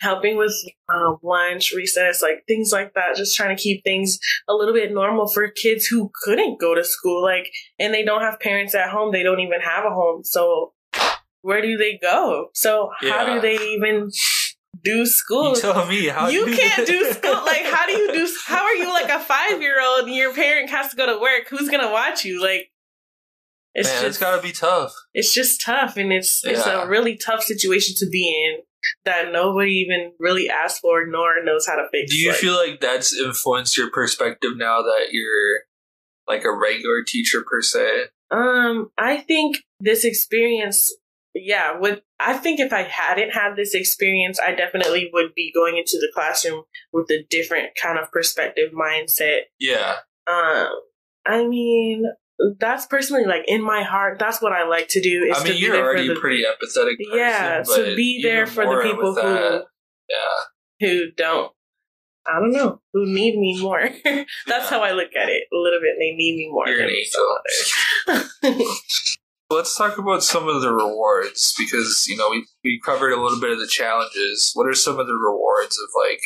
helping 0.00 0.36
with 0.36 0.54
uh, 0.88 1.14
lunch 1.24 1.72
recess 1.74 2.22
like 2.22 2.44
things 2.46 2.70
like 2.70 2.94
that 2.94 3.16
just 3.16 3.34
trying 3.34 3.56
to 3.56 3.60
keep 3.60 3.82
things 3.82 4.20
a 4.48 4.54
little 4.54 4.72
bit 4.72 4.92
normal 4.92 5.26
for 5.26 5.48
kids 5.48 5.86
who 5.86 6.08
couldn't 6.22 6.60
go 6.60 6.72
to 6.72 6.84
school 6.84 7.20
like 7.20 7.50
and 7.80 7.92
they 7.92 8.04
don't 8.04 8.22
have 8.22 8.38
parents 8.38 8.76
at 8.76 8.90
home 8.90 9.10
they 9.10 9.24
don't 9.24 9.40
even 9.40 9.60
have 9.60 9.84
a 9.84 9.90
home 9.90 10.22
so 10.22 10.72
where 11.42 11.62
do 11.62 11.76
they 11.76 11.98
go? 12.00 12.48
So 12.54 12.90
how 13.00 13.24
do 13.24 13.40
they 13.40 13.54
even 13.54 14.10
do 14.84 15.06
school 15.06 15.54
You 15.54 15.60
tell 15.60 15.86
me 15.86 16.06
how 16.08 16.28
you 16.28 16.46
do 16.46 16.56
can't 16.56 16.86
do 16.86 17.04
school. 17.12 17.32
Like, 17.32 17.64
how 17.64 17.86
do 17.86 17.92
you 17.92 18.12
do? 18.12 18.28
How 18.46 18.62
are 18.64 18.74
you 18.74 18.88
like 18.92 19.10
a 19.10 19.18
five 19.20 19.60
year 19.60 19.76
old 19.82 20.06
and 20.06 20.14
your 20.14 20.32
parent 20.34 20.70
has 20.70 20.90
to 20.90 20.96
go 20.96 21.06
to 21.06 21.20
work? 21.20 21.48
Who's 21.50 21.68
gonna 21.68 21.90
watch 21.90 22.24
you? 22.24 22.40
Like, 22.42 22.70
it's 23.74 23.88
Man, 23.88 23.96
just 24.02 24.06
it's 24.06 24.18
got 24.18 24.36
to 24.36 24.42
be 24.42 24.52
tough. 24.52 24.92
it's 25.14 25.32
just 25.34 25.60
tough, 25.60 25.96
and 25.96 26.12
it's 26.12 26.44
it's 26.44 26.66
a 26.66 26.86
really 26.88 27.16
tough 27.16 27.42
situation 27.42 27.94
to 27.98 28.08
be 28.10 28.28
in 28.28 28.62
that 29.04 29.32
nobody 29.32 29.72
even 29.72 30.12
really 30.18 30.48
asked 30.48 30.80
for 30.80 31.04
nor 31.06 31.42
knows 31.44 31.66
how 31.66 31.74
to 31.76 31.86
fix. 31.92 32.10
Do 32.12 32.18
you 32.18 32.30
Like, 32.30 32.38
feel 32.38 32.54
like 32.54 32.80
that's 32.80 33.12
influenced 33.18 33.76
your 33.76 33.90
perspective 33.90 34.52
now 34.56 34.82
that 34.82 35.08
you're 35.10 35.62
like 36.28 36.44
a 36.44 36.52
regular 36.56 37.02
teacher 37.06 37.42
per 37.48 37.60
se? 37.60 38.04
Um, 38.30 38.90
I 38.96 39.18
think 39.18 39.58
this 39.80 40.04
experience, 40.04 40.92
yeah, 41.42 41.78
with 41.78 42.00
I 42.20 42.34
think 42.38 42.60
if 42.60 42.72
I 42.72 42.82
hadn't 42.82 43.30
had 43.30 43.56
this 43.56 43.74
experience, 43.74 44.38
I 44.40 44.52
definitely 44.54 45.10
would 45.12 45.34
be 45.34 45.52
going 45.54 45.76
into 45.76 45.98
the 46.00 46.10
classroom 46.14 46.64
with 46.92 47.10
a 47.10 47.24
different 47.30 47.70
kind 47.80 47.98
of 47.98 48.10
perspective 48.10 48.70
mindset. 48.72 49.42
Yeah. 49.60 49.96
Um, 50.26 50.68
I 51.26 51.46
mean, 51.46 52.04
that's 52.58 52.86
personally 52.86 53.24
like 53.24 53.44
in 53.46 53.62
my 53.62 53.82
heart. 53.82 54.18
That's 54.18 54.40
what 54.40 54.52
I 54.52 54.66
like 54.66 54.88
to 54.88 55.00
do. 55.00 55.24
Is 55.30 55.38
I 55.38 55.44
mean, 55.44 55.52
to 55.54 55.58
you're 55.58 55.76
already 55.76 56.08
the 56.08 56.14
pretty 56.14 56.42
empathetic 56.44 56.96
person. 56.98 57.18
yeah, 57.18 57.62
to 57.62 57.94
be 57.96 58.22
there 58.22 58.46
for 58.46 58.64
the 58.64 58.80
people 58.82 59.14
who 59.14 59.20
that, 59.22 59.64
Yeah. 60.08 60.86
who 60.88 61.10
don't. 61.16 61.52
I 62.26 62.40
don't 62.40 62.52
know 62.52 62.80
who 62.92 63.06
need 63.06 63.38
me 63.38 63.58
more. 63.60 63.80
that's 64.04 64.26
Yeah. 64.46 64.68
how 64.70 64.82
I 64.82 64.92
look 64.92 65.16
at 65.16 65.28
it. 65.30 65.44
A 65.52 65.56
little 65.56 65.80
bit, 65.80 65.94
they 65.98 66.12
need 66.14 66.36
me 66.36 66.48
more. 66.50 66.68
You're 66.68 66.82
an 66.82 66.90
angel. 66.90 67.38
Let's 69.50 69.76
talk 69.76 69.96
about 69.96 70.22
some 70.22 70.46
of 70.46 70.60
the 70.60 70.72
rewards 70.72 71.54
because, 71.58 72.06
you 72.06 72.16
know, 72.16 72.28
we, 72.30 72.46
we 72.62 72.80
covered 72.84 73.12
a 73.12 73.20
little 73.20 73.40
bit 73.40 73.50
of 73.50 73.58
the 73.58 73.66
challenges. 73.66 74.50
What 74.54 74.66
are 74.66 74.74
some 74.74 74.98
of 74.98 75.06
the 75.06 75.14
rewards 75.14 75.78
of 75.78 75.88
like 76.06 76.20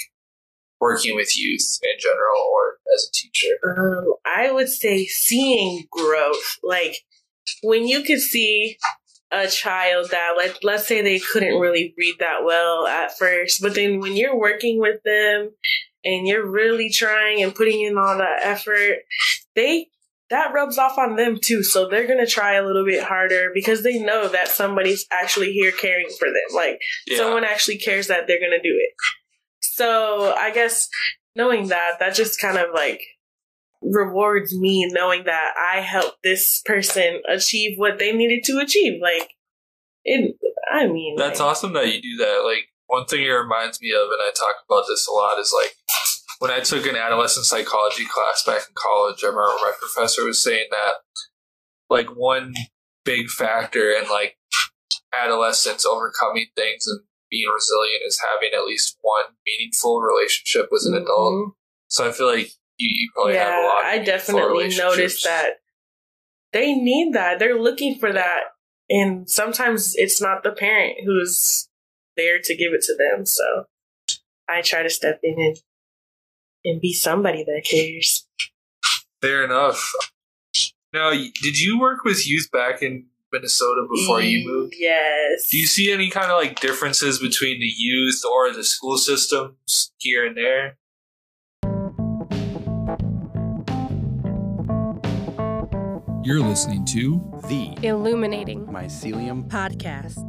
working 0.81 1.15
with 1.15 1.39
youth 1.39 1.79
in 1.85 2.01
general 2.01 2.41
or 2.53 2.79
as 2.95 3.09
a 3.09 3.13
teacher? 3.13 3.55
Um, 3.65 4.15
I 4.27 4.51
would 4.51 4.69
say 4.69 5.07
seeing 5.07 5.85
growth. 5.91 6.59
Like 6.65 6.97
when 7.63 7.87
you 7.87 8.03
could 8.03 8.21
see 8.21 8.77
a 9.31 9.47
child 9.47 10.11
that 10.11 10.35
let 10.37 10.63
let's 10.63 10.87
say 10.87 11.01
they 11.01 11.19
couldn't 11.19 11.59
really 11.59 11.95
read 11.97 12.17
that 12.19 12.45
well 12.45 12.87
at 12.87 13.17
first, 13.17 13.63
but 13.63 13.75
then 13.75 14.01
when 14.01 14.17
you're 14.17 14.39
working 14.39 14.81
with 14.81 15.03
them 15.05 15.51
and 16.05 16.27
you're 16.27 16.47
really 16.47 16.91
trying 16.91 17.43
and 17.43 17.55
putting 17.55 17.81
in 17.83 17.97
all 17.97 18.19
that 18.19 18.41
effort, 18.43 18.99
they 19.55 19.87
that 20.33 20.53
rubs 20.55 20.79
off 20.79 20.97
on 20.99 21.17
them 21.17 21.39
too. 21.41 21.63
So 21.63 21.89
they're 21.89 22.07
gonna 22.09 22.27
try 22.27 22.55
a 22.55 22.65
little 22.67 22.85
bit 22.85 23.05
harder 23.05 23.51
because 23.55 23.83
they 23.83 23.99
know 23.99 24.29
that 24.29 24.49
somebody's 24.49 25.07
actually 25.13 25.53
here 25.53 25.71
caring 25.73 26.09
for 26.19 26.27
them. 26.27 26.55
Like 26.57 26.81
Yeah. 27.07 27.19
someone 27.19 27.45
actually 27.45 27.79
cares 27.79 28.07
that 28.09 28.27
they're 28.27 28.41
gonna 28.41 28.63
do 28.63 28.75
it. 28.81 28.95
So 29.61 30.35
I 30.35 30.51
guess 30.51 30.89
knowing 31.37 31.69
that, 31.69 31.99
that 32.01 32.15
just 32.15 32.41
kind 32.41 32.57
of 32.57 32.69
like 32.75 33.03
rewards 33.83 34.57
me 34.59 34.87
knowing 34.91 35.25
that 35.25 35.53
I 35.75 35.81
helped 35.81 36.23
this 36.23 36.63
person 36.65 37.21
achieve 37.29 37.79
what 37.79 37.99
they 37.99 38.13
needed 38.13 38.43
to 38.45 38.59
achieve. 38.59 39.01
Like 39.03 39.31
it 40.05 40.35
I 40.73 40.87
mean 40.87 41.17
That's 41.17 41.41
like, 41.41 41.49
awesome 41.49 41.75
that 41.75 41.93
you 41.93 42.01
do 42.01 42.17
that. 42.25 42.43
Like 42.45 42.69
one 42.87 43.05
thing 43.05 43.23
it 43.23 43.29
reminds 43.29 43.81
me 43.81 43.91
of, 43.93 44.03
and 44.11 44.21
I 44.21 44.31
talk 44.35 44.57
about 44.69 44.85
this 44.89 45.07
a 45.09 45.13
lot, 45.13 45.39
is 45.39 45.55
like 45.63 45.75
when 46.43 46.51
I 46.51 46.59
took 46.59 46.87
an 46.87 46.97
adolescent 46.97 47.47
psychology 47.47 48.05
class 48.05 48.43
back 48.45 48.63
in 48.69 48.75
college. 48.75 49.23
I 49.23 49.29
remember 49.29 49.63
my 49.63 49.71
professor 49.79 50.25
was 50.25 50.43
saying 50.43 50.67
that 50.73 50.95
like 51.89 52.17
one 52.17 52.53
big 53.05 53.29
factor 53.29 53.93
in 53.93 54.09
like 54.11 54.37
adolescents 55.15 55.87
overcoming 55.87 56.49
things 56.57 56.85
and 56.89 57.03
being 57.31 57.49
resilient 57.49 58.03
is 58.05 58.21
having 58.21 58.51
at 58.59 58.67
least 58.67 58.99
one 59.03 59.37
meaningful 59.47 60.01
relationship 60.01 60.67
with 60.73 60.83
an 60.85 60.95
adult. 60.95 61.33
Mhm. 61.33 61.51
So 61.87 62.09
I 62.09 62.11
feel 62.11 62.27
like 62.27 62.51
you, 62.77 62.89
you 62.91 63.11
probably 63.15 63.37
have 63.37 63.63
a 63.63 63.65
lot. 63.65 63.79
Of 63.79 63.87
I 63.93 63.99
definitely 63.99 64.77
noticed 64.77 65.23
that 65.23 65.61
they 66.53 66.75
need 66.75 67.13
that. 67.13 67.39
They're 67.39 67.61
looking 67.61 68.01
for 68.01 68.13
that. 68.13 68.41
And 68.91 69.31
sometimes 69.31 69.95
it's 69.95 70.21
not 70.21 70.43
the 70.43 70.51
parent 70.51 71.05
who's 71.05 71.69
there 72.17 72.41
to 72.43 72.57
give 72.57 72.73
it 72.73 72.83
to 72.83 72.97
them. 72.97 73.27
So 73.27 73.67
I 74.49 74.61
try 74.61 74.83
to 74.83 74.91
step 74.91 75.21
in 75.23 75.35
and 75.39 75.57
and 76.65 76.81
be 76.81 76.93
somebody 76.93 77.45
that 77.45 77.65
cares. 77.69 78.27
Fair 79.21 79.45
enough. 79.45 79.93
Now, 80.93 81.11
did 81.11 81.61
you 81.61 81.79
work 81.81 82.05
with 82.05 82.29
youth 82.29 82.51
back 82.53 82.83
in 82.83 83.07
Minnesota 83.33 83.87
before 83.91 84.21
you 84.21 84.47
moved? 84.47 84.75
Yes. 84.79 85.49
Do 85.51 85.59
you 85.59 85.67
see 85.67 85.91
any 85.91 86.11
kind 86.11 86.31
of 86.31 86.37
like 86.37 86.61
differences 86.61 87.19
between 87.19 87.61
the 87.61 87.73
youth 87.77 88.23
or 88.25 88.53
the 88.53 88.63
school 88.63 88.99
systems 88.99 89.93
here 89.99 90.27
and 90.27 90.37
there? 90.37 90.77
You're 96.25 96.41
listening 96.41 96.85
to. 96.87 97.21
The 97.49 97.77
Illuminating. 97.83 98.67
Mycelium 98.67 99.49
podcast. 99.49 100.23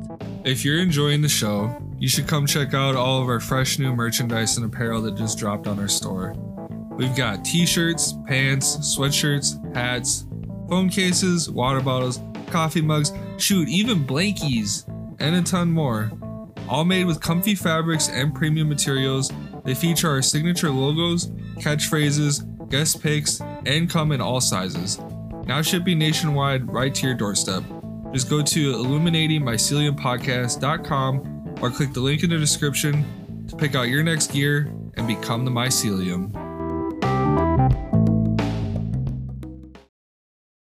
If 0.43 0.65
you're 0.65 0.79
enjoying 0.79 1.21
the 1.21 1.29
show, 1.29 1.79
you 1.99 2.09
should 2.09 2.27
come 2.27 2.47
check 2.47 2.73
out 2.73 2.95
all 2.95 3.21
of 3.21 3.29
our 3.29 3.39
fresh 3.39 3.77
new 3.77 3.95
merchandise 3.95 4.57
and 4.57 4.65
apparel 4.65 5.03
that 5.03 5.15
just 5.15 5.37
dropped 5.37 5.67
on 5.67 5.79
our 5.79 5.87
store. 5.87 6.33
We've 6.97 7.15
got 7.15 7.45
t 7.45 7.67
shirts, 7.67 8.15
pants, 8.25 8.77
sweatshirts, 8.97 9.75
hats, 9.75 10.25
phone 10.67 10.89
cases, 10.89 11.51
water 11.51 11.79
bottles, 11.79 12.19
coffee 12.47 12.81
mugs, 12.81 13.11
shoot, 13.37 13.69
even 13.69 14.03
blankies, 14.03 14.87
and 15.19 15.35
a 15.35 15.43
ton 15.43 15.71
more. 15.71 16.11
All 16.67 16.85
made 16.85 17.05
with 17.05 17.21
comfy 17.21 17.53
fabrics 17.53 18.09
and 18.09 18.33
premium 18.33 18.67
materials. 18.67 19.31
They 19.63 19.75
feature 19.75 20.09
our 20.09 20.23
signature 20.23 20.71
logos, 20.71 21.27
catchphrases, 21.57 22.69
guest 22.69 23.03
picks, 23.03 23.41
and 23.67 23.87
come 23.87 24.11
in 24.11 24.21
all 24.21 24.41
sizes. 24.41 24.99
Now 25.45 25.61
shipping 25.61 25.99
nationwide 25.99 26.71
right 26.71 26.95
to 26.95 27.05
your 27.05 27.15
doorstep. 27.15 27.63
Just 28.13 28.29
go 28.29 28.41
to 28.41 28.73
illuminatingmyceliumpodcast.com 28.73 31.57
or 31.61 31.69
click 31.69 31.93
the 31.93 31.99
link 31.99 32.23
in 32.23 32.29
the 32.29 32.37
description 32.37 33.05
to 33.47 33.55
pick 33.55 33.75
out 33.75 33.89
your 33.89 34.03
next 34.03 34.31
gear 34.31 34.73
and 34.95 35.07
become 35.07 35.45
the 35.45 35.51
mycelium. 35.51 36.31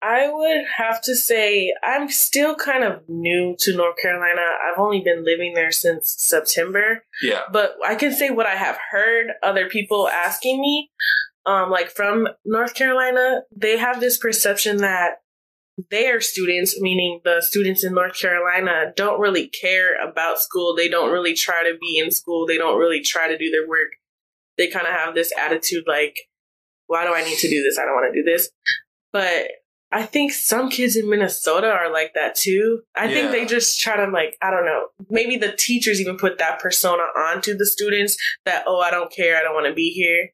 I 0.02 0.28
would 0.30 0.64
have 0.76 1.00
to 1.02 1.14
say 1.14 1.72
I'm 1.82 2.10
still 2.10 2.54
kind 2.54 2.84
of 2.84 3.02
new 3.08 3.56
to 3.60 3.74
North 3.76 3.96
Carolina. 4.00 4.42
I've 4.42 4.78
only 4.78 5.00
been 5.00 5.24
living 5.24 5.54
there 5.54 5.72
since 5.72 6.14
September. 6.18 7.04
Yeah. 7.22 7.42
but 7.52 7.76
I 7.84 7.94
can 7.94 8.12
say 8.12 8.30
what 8.30 8.46
I 8.46 8.56
have 8.56 8.78
heard 8.90 9.28
other 9.42 9.68
people 9.68 10.08
asking 10.08 10.60
me, 10.60 10.90
um, 11.46 11.70
like 11.70 11.90
from 11.90 12.28
North 12.44 12.74
Carolina, 12.74 13.42
they 13.54 13.76
have 13.76 14.00
this 14.00 14.18
perception 14.18 14.78
that 14.78 15.16
their 15.90 16.20
students, 16.20 16.80
meaning 16.80 17.20
the 17.24 17.40
students 17.40 17.84
in 17.84 17.94
North 17.94 18.18
Carolina, 18.18 18.92
don't 18.96 19.20
really 19.20 19.48
care 19.48 20.00
about 20.00 20.40
school. 20.40 20.74
They 20.76 20.88
don't 20.88 21.10
really 21.10 21.34
try 21.34 21.64
to 21.64 21.76
be 21.80 21.98
in 21.98 22.10
school. 22.10 22.46
They 22.46 22.56
don't 22.56 22.78
really 22.78 23.00
try 23.00 23.28
to 23.28 23.36
do 23.36 23.50
their 23.50 23.68
work. 23.68 23.90
They 24.56 24.68
kind 24.68 24.86
of 24.86 24.92
have 24.92 25.14
this 25.14 25.32
attitude 25.36 25.84
like, 25.86 26.16
why 26.86 27.04
do 27.04 27.14
I 27.14 27.24
need 27.24 27.38
to 27.38 27.48
do 27.48 27.62
this? 27.62 27.78
I 27.78 27.84
don't 27.84 27.94
want 27.94 28.14
to 28.14 28.22
do 28.22 28.24
this. 28.24 28.50
But 29.12 29.48
I 29.90 30.04
think 30.04 30.32
some 30.32 30.70
kids 30.70 30.96
in 30.96 31.08
Minnesota 31.08 31.68
are 31.68 31.92
like 31.92 32.14
that 32.14 32.34
too. 32.34 32.82
I 32.96 33.06
think 33.08 33.30
they 33.30 33.44
just 33.44 33.80
try 33.80 33.96
to 33.96 34.10
like, 34.10 34.36
I 34.42 34.50
don't 34.50 34.64
know, 34.64 34.86
maybe 35.08 35.36
the 35.36 35.52
teachers 35.52 36.00
even 36.00 36.16
put 36.16 36.38
that 36.38 36.58
persona 36.58 37.02
onto 37.16 37.56
the 37.56 37.66
students 37.66 38.16
that, 38.44 38.64
oh, 38.66 38.80
I 38.80 38.90
don't 38.90 39.12
care, 39.12 39.36
I 39.36 39.42
don't 39.42 39.54
want 39.54 39.66
to 39.66 39.74
be 39.74 39.90
here. 39.90 40.30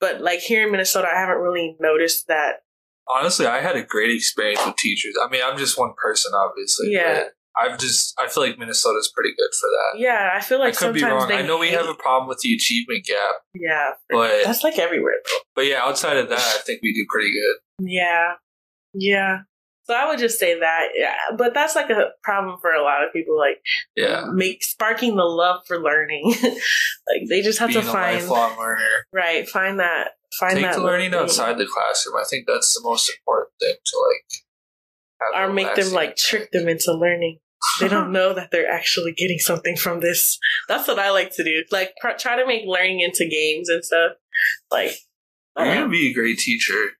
But 0.00 0.20
like 0.20 0.40
here 0.40 0.64
in 0.64 0.72
Minnesota, 0.72 1.08
I 1.08 1.18
haven't 1.18 1.38
really 1.38 1.76
noticed 1.80 2.26
that. 2.28 2.62
Honestly, 3.08 3.46
I 3.46 3.60
had 3.60 3.76
a 3.76 3.82
great 3.82 4.14
experience 4.14 4.64
with 4.64 4.76
teachers. 4.76 5.14
I 5.22 5.28
mean, 5.30 5.42
I'm 5.44 5.58
just 5.58 5.78
one 5.78 5.92
person, 6.02 6.32
obviously. 6.34 6.92
Yeah. 6.92 7.24
I've 7.56 7.78
just, 7.78 8.14
I 8.18 8.28
feel 8.28 8.42
like 8.42 8.58
Minnesota's 8.58 9.12
pretty 9.14 9.30
good 9.36 9.50
for 9.60 9.68
that. 9.68 10.00
Yeah, 10.00 10.30
I 10.34 10.40
feel 10.40 10.58
I 10.60 10.66
like 10.66 10.76
could 10.76 10.94
be 10.94 11.04
wrong. 11.04 11.28
they 11.28 11.38
I 11.38 11.42
know 11.42 11.58
we 11.58 11.70
have 11.70 11.88
a 11.88 11.94
problem 11.94 12.28
with 12.28 12.38
the 12.40 12.52
achievement 12.52 13.04
gap, 13.06 13.30
yeah, 13.54 13.90
but 14.10 14.42
that's 14.44 14.64
like 14.64 14.76
everywhere. 14.76 15.14
though. 15.24 15.38
but 15.54 15.66
yeah, 15.66 15.80
outside 15.80 16.16
of 16.16 16.28
that, 16.30 16.38
I 16.38 16.62
think 16.66 16.80
we 16.82 16.92
do 16.92 17.06
pretty 17.08 17.30
good. 17.30 17.88
Yeah, 17.88 18.32
yeah. 18.92 19.42
So 19.86 19.94
I 19.94 20.06
would 20.08 20.18
just 20.18 20.38
say 20.38 20.58
that. 20.58 20.88
Yeah, 20.94 21.14
but 21.36 21.52
that's 21.54 21.74
like 21.74 21.90
a 21.90 22.10
problem 22.22 22.58
for 22.60 22.70
a 22.72 22.82
lot 22.82 23.04
of 23.04 23.12
people. 23.12 23.36
Like, 23.38 23.60
Yeah. 23.96 24.24
make 24.32 24.64
sparking 24.64 25.16
the 25.16 25.24
love 25.24 25.60
for 25.66 25.78
learning. 25.78 26.34
like 26.42 27.28
they 27.28 27.42
just 27.42 27.58
have 27.58 27.68
Being 27.68 27.82
to 27.82 27.88
a 27.88 27.92
find 27.92 28.16
lifelong 28.22 28.58
learner. 28.58 29.06
right, 29.12 29.46
find 29.48 29.78
that, 29.80 30.12
find 30.38 30.54
Take 30.54 30.62
that 30.64 30.76
the 30.76 30.82
learning 30.82 31.10
thing. 31.10 31.20
outside 31.20 31.58
the 31.58 31.66
classroom. 31.66 32.16
I 32.16 32.24
think 32.28 32.46
that's 32.46 32.74
the 32.74 32.80
most 32.82 33.10
important 33.10 33.52
thing 33.60 33.74
to 33.84 33.96
like 33.98 35.42
or 35.48 35.52
make 35.52 35.74
them 35.74 35.92
like 35.92 36.16
trick 36.16 36.50
them 36.52 36.68
into 36.68 36.92
learning. 36.92 37.38
They 37.80 37.88
don't 37.88 38.12
know 38.18 38.34
that 38.34 38.50
they're 38.50 38.70
actually 38.70 39.12
getting 39.12 39.38
something 39.38 39.76
from 39.76 40.00
this. 40.00 40.38
That's 40.68 40.86
what 40.88 40.98
I 40.98 41.10
like 41.10 41.34
to 41.36 41.44
do. 41.44 41.62
Like 41.70 41.94
pr- 42.00 42.16
try 42.18 42.36
to 42.36 42.46
make 42.46 42.64
learning 42.66 43.00
into 43.00 43.26
games 43.26 43.68
and 43.68 43.84
stuff. 43.84 44.12
Like, 44.70 44.92
Oh, 45.56 45.64
You're 45.64 45.74
gonna 45.74 45.88
be 45.88 46.10
a 46.10 46.12
great 46.12 46.38
teacher. 46.38 46.90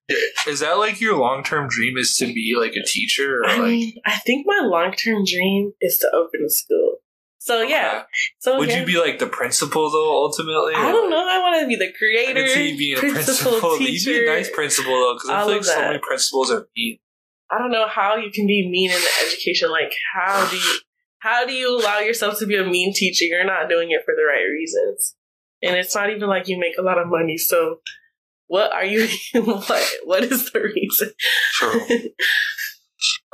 Is 0.46 0.60
that 0.60 0.74
like 0.74 1.00
your 1.00 1.16
long 1.16 1.42
term 1.42 1.68
dream? 1.68 1.96
Is 1.96 2.16
to 2.18 2.26
be 2.26 2.54
like 2.56 2.74
a 2.76 2.84
teacher, 2.86 3.40
or 3.40 3.46
I 3.46 3.56
like? 3.56 3.66
mean, 3.66 3.94
I 4.06 4.16
think 4.18 4.46
my 4.46 4.60
long 4.64 4.92
term 4.92 5.24
dream 5.24 5.72
is 5.80 5.98
to 5.98 6.10
open 6.14 6.44
a 6.46 6.50
school. 6.50 6.98
So 7.38 7.62
yeah. 7.62 7.88
okay. 7.88 8.04
So 8.38 8.58
Would 8.58 8.70
yeah. 8.70 8.80
you 8.80 8.86
be 8.86 8.98
like 8.98 9.18
the 9.18 9.26
principal 9.26 9.90
though? 9.90 10.24
Ultimately, 10.24 10.74
I 10.74 10.92
don't 10.92 11.10
know. 11.10 11.28
I 11.28 11.40
want 11.40 11.60
to 11.60 11.66
be 11.66 11.76
the 11.76 11.92
creator, 11.98 12.40
could 12.40 12.50
see 12.50 12.70
you 12.70 12.78
being 12.78 12.96
a 12.96 13.00
principal, 13.00 13.50
principal. 13.50 13.78
teacher. 13.78 14.10
You'd 14.12 14.20
be 14.20 14.26
a 14.26 14.34
nice 14.34 14.50
principal 14.50 14.92
though, 14.92 15.14
because 15.14 15.30
I 15.30 15.44
feel 15.44 15.54
like 15.56 15.64
so 15.64 15.80
many 15.80 15.98
principals 15.98 16.50
are 16.50 16.66
mean. 16.76 16.98
I 17.50 17.58
don't 17.58 17.70
know 17.70 17.86
how 17.86 18.16
you 18.16 18.30
can 18.30 18.46
be 18.46 18.68
mean 18.70 18.90
in 18.90 18.96
the 18.96 19.26
education. 19.26 19.70
Like, 19.70 19.92
how 20.14 20.48
do 20.48 20.56
you 20.56 20.78
how 21.18 21.46
do 21.46 21.52
you 21.52 21.80
allow 21.80 21.98
yourself 21.98 22.38
to 22.38 22.46
be 22.46 22.56
a 22.56 22.64
mean 22.64 22.94
teacher? 22.94 23.24
You're 23.24 23.44
not 23.44 23.68
doing 23.68 23.90
it 23.90 24.02
for 24.04 24.14
the 24.16 24.24
right 24.24 24.44
reasons, 24.50 25.14
and 25.62 25.76
it's 25.76 25.94
not 25.94 26.10
even 26.10 26.28
like 26.28 26.48
you 26.48 26.58
make 26.58 26.78
a 26.78 26.82
lot 26.82 26.98
of 26.98 27.08
money. 27.08 27.36
So, 27.36 27.80
what 28.46 28.72
are 28.72 28.84
you? 28.84 29.08
what 29.34 29.92
what 30.04 30.24
is 30.24 30.50
the 30.52 30.60
reason? 30.60 31.10
True. 31.54 31.80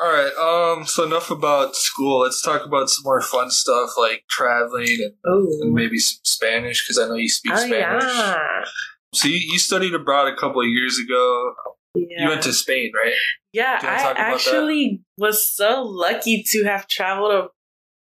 All 0.01 0.09
right. 0.11 0.33
Um. 0.79 0.87
So 0.87 1.05
enough 1.05 1.31
about 1.31 1.77
school. 1.77 2.21
Let's 2.21 2.43
talk 2.43 2.65
about 2.67 2.91
some 2.91 3.03
more 3.05 3.21
fun 3.21 3.51
stuff 3.51 3.91
like 3.99 4.25
traveling 4.29 4.99
and, 5.25 5.49
and 5.63 5.75
maybe 5.75 5.99
some 5.99 6.21
Spanish 6.25 6.85
because 6.87 6.99
I 6.99 7.09
know 7.09 7.15
you 7.15 7.29
speak 7.29 7.53
oh 7.55 7.57
Spanish. 7.57 8.03
yeah, 8.05 8.39
So 9.15 9.29
you, 9.29 9.37
you 9.37 9.59
studied 9.59 9.95
abroad 9.95 10.33
a 10.33 10.37
couple 10.37 10.61
of 10.61 10.67
years 10.69 10.99
ago. 10.99 11.55
yeah. 11.95 12.23
You 12.25 12.29
went 12.31 12.43
to 12.43 12.53
Spain, 12.53 12.93
right? 12.97 13.13
Yeah, 13.53 13.81
Do 13.81 13.87
you 13.87 13.93
wanna 13.93 14.19
I 14.19 14.23
actually 14.33 15.03
was 15.19 15.47
so 15.49 15.83
lucky 15.83 16.43
to 16.45 16.65
have 16.65 16.87
traveled, 16.89 17.51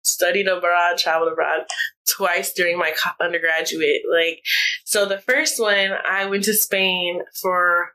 studied 0.05 0.49
abroad, 0.49 0.99
traveled 0.99 1.33
abroad 1.33 1.63
twice 2.09 2.53
during 2.53 2.79
my 2.79 2.95
undergraduate. 3.21 4.03
Like, 4.11 4.43
so 4.85 5.07
the 5.07 5.19
first 5.19 5.61
one, 5.61 5.91
I 6.09 6.27
went 6.27 6.45
to 6.45 6.55
Spain 6.55 7.23
for 7.41 7.91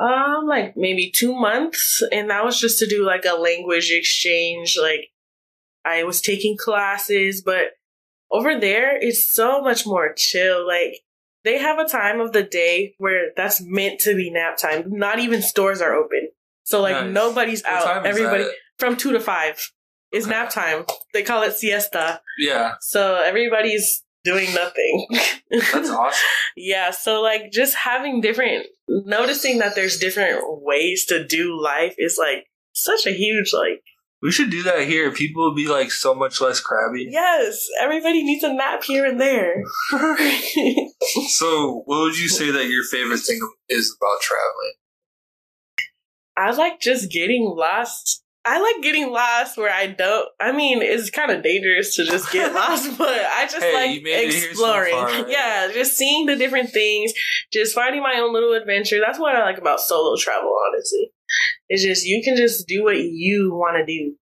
um 0.00 0.46
like 0.46 0.76
maybe 0.76 1.10
two 1.10 1.34
months, 1.34 2.02
and 2.12 2.30
that 2.30 2.44
was 2.44 2.58
just 2.60 2.78
to 2.78 2.86
do 2.86 3.04
like 3.04 3.24
a 3.24 3.34
language 3.40 3.90
exchange. 3.90 4.78
Like, 4.80 5.10
I 5.84 6.04
was 6.04 6.20
taking 6.20 6.56
classes, 6.56 7.42
but 7.42 7.72
over 8.30 8.58
there, 8.58 8.96
it's 9.00 9.26
so 9.26 9.60
much 9.62 9.86
more 9.86 10.12
chill. 10.14 10.66
Like. 10.66 11.00
They 11.44 11.56
have 11.58 11.78
a 11.78 11.88
time 11.88 12.20
of 12.20 12.32
the 12.32 12.42
day 12.42 12.94
where 12.98 13.30
that's 13.34 13.62
meant 13.62 14.00
to 14.00 14.14
be 14.14 14.28
nap 14.28 14.58
time. 14.58 14.84
Not 14.88 15.20
even 15.20 15.40
stores 15.40 15.80
are 15.80 15.94
open. 15.94 16.28
So 16.64 16.82
like 16.82 16.96
Nice. 16.96 17.14
nobody's 17.14 17.64
out. 17.64 18.04
Everybody 18.04 18.44
from 18.76 18.96
two 18.96 19.12
to 19.12 19.20
five. 19.20 19.70
It's 20.12 20.26
nap 20.26 20.50
time. 20.50 20.84
They 21.12 21.22
call 21.22 21.42
it 21.42 21.52
siesta. 21.54 22.20
Yeah, 22.38 22.74
So 22.80 23.16
everybody's 23.16 24.02
doing 24.24 24.52
nothing. 24.54 25.06
that's 25.50 25.90
awesome. 25.90 26.18
yeah. 26.56 26.90
So 26.90 27.20
like 27.22 27.50
just 27.52 27.74
having 27.74 28.20
different, 28.20 28.66
noticing 28.88 29.58
that 29.58 29.74
there's 29.74 29.98
different 29.98 30.40
ways 30.62 31.04
to 31.06 31.24
do 31.26 31.60
life 31.60 31.94
is 31.98 32.16
like 32.18 32.46
such 32.72 33.06
a 33.06 33.12
huge 33.12 33.52
like. 33.52 33.82
We 34.20 34.32
should 34.32 34.50
do 34.50 34.64
that 34.64 34.88
here. 34.88 35.12
People 35.12 35.44
would 35.44 35.54
be 35.56 35.68
like 35.68 35.92
so 35.92 36.12
much 36.12 36.40
less 36.40 36.58
crabby. 36.58 37.06
Yes, 37.08 37.68
everybody 37.80 38.24
needs 38.24 38.42
a 38.42 38.52
nap 38.52 38.82
here 38.82 39.04
and 39.04 39.20
there. 39.20 39.62
So, 41.28 41.82
what 41.86 42.00
would 42.00 42.18
you 42.18 42.28
say 42.28 42.50
that 42.50 42.66
your 42.66 42.84
favorite 42.84 43.20
thing 43.20 43.40
is 43.68 43.96
about 43.98 44.20
traveling? 44.20 44.74
I 46.36 46.50
like 46.52 46.80
just 46.80 47.10
getting 47.10 47.44
lost. 47.44 48.22
I 48.48 48.60
like 48.60 48.82
getting 48.82 49.10
lost 49.12 49.56
where 49.58 49.70
I 49.72 49.86
don't. 49.88 50.28
I 50.40 50.52
mean, 50.52 50.80
it's 50.80 51.10
kind 51.10 51.30
of 51.30 51.42
dangerous 51.42 51.94
to 51.96 52.04
just 52.04 52.32
get 52.32 52.54
lost, 52.54 52.96
but 52.96 53.08
I 53.08 53.44
just 53.44 53.58
Hey, 53.62 53.74
like 53.74 53.96
you 53.98 54.02
made 54.02 54.28
it 54.28 54.32
here 54.32 54.42
so 54.42 54.50
exploring. 54.50 54.92
far, 54.92 55.04
right? 55.06 55.28
Yeah, 55.28 55.70
just 55.72 55.96
seeing 55.96 56.26
the 56.26 56.36
different 56.36 56.70
things, 56.70 57.12
just 57.52 57.74
finding 57.74 58.02
my 58.02 58.14
own 58.20 58.32
little 58.32 58.54
adventure. 58.54 59.00
That's 59.04 59.18
what 59.18 59.34
I 59.36 59.44
like 59.44 59.58
about 59.58 59.80
solo 59.80 60.16
travel, 60.16 60.56
honestly. 60.68 61.10
It's 61.68 61.82
just 61.82 62.06
you 62.06 62.22
can 62.24 62.36
just 62.36 62.66
do 62.66 62.84
what 62.84 62.96
you 62.98 63.50
want 63.54 63.76
to 63.76 63.84
do 63.86 64.14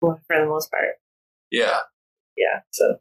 for 0.00 0.18
the 0.28 0.46
most 0.46 0.70
part. 0.70 0.96
Yeah, 1.50 1.78
Yeah, 2.36 2.60
so 2.72 2.96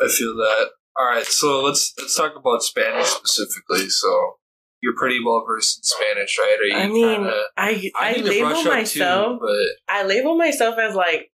I 0.00 0.08
feel 0.08 0.34
that. 0.36 0.70
All 0.98 1.06
right, 1.06 1.24
so 1.26 1.62
let's 1.62 1.92
let's 1.98 2.16
talk 2.16 2.34
about 2.36 2.62
Spanish 2.62 3.06
specifically. 3.06 3.88
So, 3.90 4.36
you're 4.82 4.96
pretty 4.96 5.20
well 5.24 5.44
versed 5.46 5.78
in 5.78 5.82
Spanish, 5.84 6.36
right? 6.38 6.58
Are 6.60 6.64
you 6.64 6.76
I 6.76 6.86
mean, 6.88 7.14
kinda, 7.16 7.42
I 7.56 7.90
I 7.98 8.14
I, 8.14 8.20
label 8.20 8.62
myself. 8.64 9.38
too, 9.38 9.38
but 9.40 9.94
I 9.94 10.04
label 10.04 10.36
myself 10.36 10.78
as 10.78 10.94
like 10.94 11.30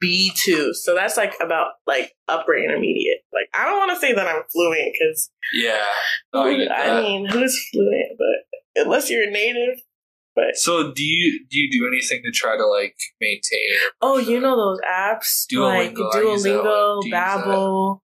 B 0.00 0.32
two, 0.34 0.72
so 0.74 0.94
that's 0.94 1.16
like 1.16 1.34
about 1.40 1.72
like 1.86 2.12
upper 2.26 2.56
intermediate. 2.56 3.18
Like 3.32 3.48
I 3.54 3.66
don't 3.66 3.76
want 3.78 3.90
to 3.92 4.00
say 4.00 4.12
that 4.14 4.26
I'm 4.26 4.42
fluent 4.50 4.92
because 4.92 5.30
yeah, 5.52 5.84
no, 6.32 6.42
I 6.42 6.68
I 6.74 7.00
mean, 7.02 7.26
who's 7.26 7.68
fluent? 7.70 8.18
But 8.18 8.82
unless 8.84 9.10
you're 9.10 9.28
a 9.28 9.30
native, 9.30 9.78
but 10.34 10.56
So, 10.56 10.90
do 10.92 11.04
you 11.04 11.44
do 11.50 11.58
you 11.58 11.70
do 11.70 11.86
anything 11.86 12.22
to 12.24 12.30
try 12.32 12.56
to 12.56 12.66
like 12.66 12.96
maintain? 13.20 13.68
oh, 14.00 14.18
you 14.18 14.40
know 14.40 14.56
those 14.56 14.80
apps 14.90 15.46
like 15.52 15.94
Duolingo, 15.94 16.14
I 16.14 16.20
use 16.32 16.42
that 16.44 16.56
one. 16.56 16.64
Duolingo, 16.64 17.02
Do 17.02 17.08
you 17.08 17.14
use 17.14 17.20
that? 17.20 17.44
Babbel. 17.44 18.00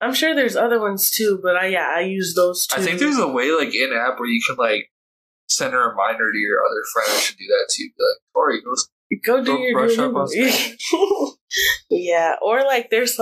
I'm 0.00 0.14
sure 0.14 0.34
there's 0.34 0.56
other 0.56 0.80
ones 0.80 1.10
too, 1.10 1.40
but 1.42 1.56
I 1.56 1.66
yeah, 1.66 1.92
I 1.94 2.00
use 2.00 2.34
those 2.34 2.66
too. 2.66 2.80
I 2.80 2.84
think 2.84 2.98
there's 2.98 3.18
a 3.18 3.28
way 3.28 3.50
like 3.50 3.74
in 3.74 3.92
app 3.92 4.18
where 4.18 4.28
you 4.28 4.40
can 4.46 4.56
like 4.56 4.90
send 5.48 5.74
a 5.74 5.78
reminder 5.78 6.30
to 6.30 6.38
your 6.38 6.60
other 6.64 6.82
friend 6.92 7.22
to 7.22 7.36
do 7.36 7.44
that 7.46 7.66
too. 7.70 7.84
Be 7.84 8.04
like, 8.04 8.32
Tori, 8.32 8.62
go 8.62 8.74
go 9.24 9.44
do 9.44 9.56
go 9.56 9.62
your 9.62 9.72
brush 9.74 9.98
up 9.98 10.14
on 10.14 10.28
yeah, 11.90 12.36
or 12.42 12.62
like 12.62 12.90
there's 12.90 13.18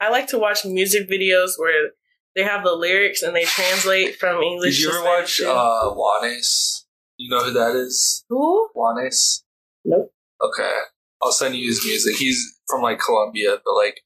I 0.00 0.10
like 0.10 0.28
to 0.28 0.38
watch 0.38 0.64
music 0.64 1.08
videos 1.08 1.52
where 1.56 1.90
they 2.34 2.42
have 2.42 2.64
the 2.64 2.72
lyrics 2.72 3.22
and 3.22 3.34
they 3.34 3.44
translate 3.44 4.16
from 4.16 4.42
English. 4.42 4.76
Did 4.76 4.84
you 4.84 4.90
ever 4.90 5.04
watch 5.04 5.40
uh 5.40 5.94
Juanes? 5.94 6.84
You 7.16 7.30
know 7.30 7.44
who 7.44 7.52
that 7.52 7.76
is? 7.76 8.24
Who? 8.28 8.70
Juanes? 8.76 9.42
Nope. 9.84 10.12
Okay. 10.40 10.78
I'll 11.22 11.32
send 11.32 11.56
you 11.56 11.66
his 11.66 11.84
music. 11.84 12.16
He's 12.16 12.58
from 12.68 12.82
like 12.82 13.00
Colombia, 13.00 13.58
but 13.64 13.74
like 13.74 14.02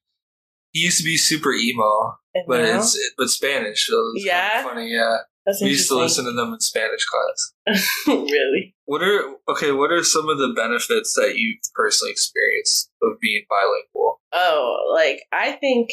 he 0.73 0.81
used 0.81 0.99
to 0.99 1.05
be 1.05 1.17
super 1.17 1.52
emo, 1.52 2.17
And 2.35 2.45
but 2.49 2.62
now? 2.62 2.79
it's 2.79 2.99
but 3.17 3.29
Spanish. 3.31 3.87
So 3.87 3.95
it's 4.14 4.25
Yeah? 4.25 4.50
kinda 4.62 4.69
funny. 4.69 4.91
Yeah, 4.93 5.17
That's 5.47 5.61
we 5.62 5.69
used 5.71 5.88
to 5.88 5.97
listen 5.97 6.25
to 6.25 6.33
them 6.33 6.52
in 6.55 6.61
Spanish 6.61 7.05
class. 7.05 7.87
really? 8.07 8.75
What 8.87 9.02
are 9.02 9.35
okay? 9.50 9.73
What 9.73 9.93
are 9.93 10.02
some 10.02 10.29
of 10.29 10.38
the 10.38 10.52
benefits 10.57 11.14
that 11.14 11.37
you've 11.37 11.61
personally 11.75 12.11
experienced 12.12 12.91
of 13.02 13.21
being 13.21 13.45
bilingual? 13.49 14.21
Oh, 14.32 14.93
like 14.95 15.23
I 15.32 15.52
think 15.52 15.91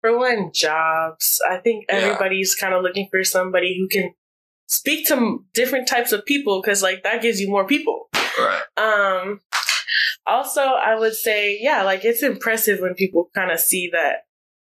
for 0.00 0.16
one, 0.18 0.50
jobs. 0.52 1.40
I 1.48 1.58
think 1.58 1.84
Yeah. 1.88 1.96
everybody's 1.96 2.54
kind 2.54 2.74
of 2.74 2.82
looking 2.82 3.08
for 3.10 3.22
somebody 3.24 3.76
who 3.78 3.86
can 3.88 4.14
speak 4.68 5.06
to 5.08 5.44
different 5.52 5.86
types 5.86 6.12
of 6.12 6.24
people 6.24 6.60
because 6.62 6.82
like 6.82 7.02
that 7.02 7.22
gives 7.22 7.40
you 7.40 7.48
more 7.50 7.66
people. 7.66 8.08
Right. 8.38 8.62
Um 8.76 9.40
also 10.26 10.60
I 10.62 10.98
would 10.98 11.14
say 11.14 11.58
yeah, 11.60 11.82
like 11.82 12.04
it's 12.04 12.22
impressive 12.22 12.80
when 12.80 12.94
people 12.94 13.30
kind 13.34 13.50
of 13.50 13.60
see 13.60 13.90
that 13.92 14.24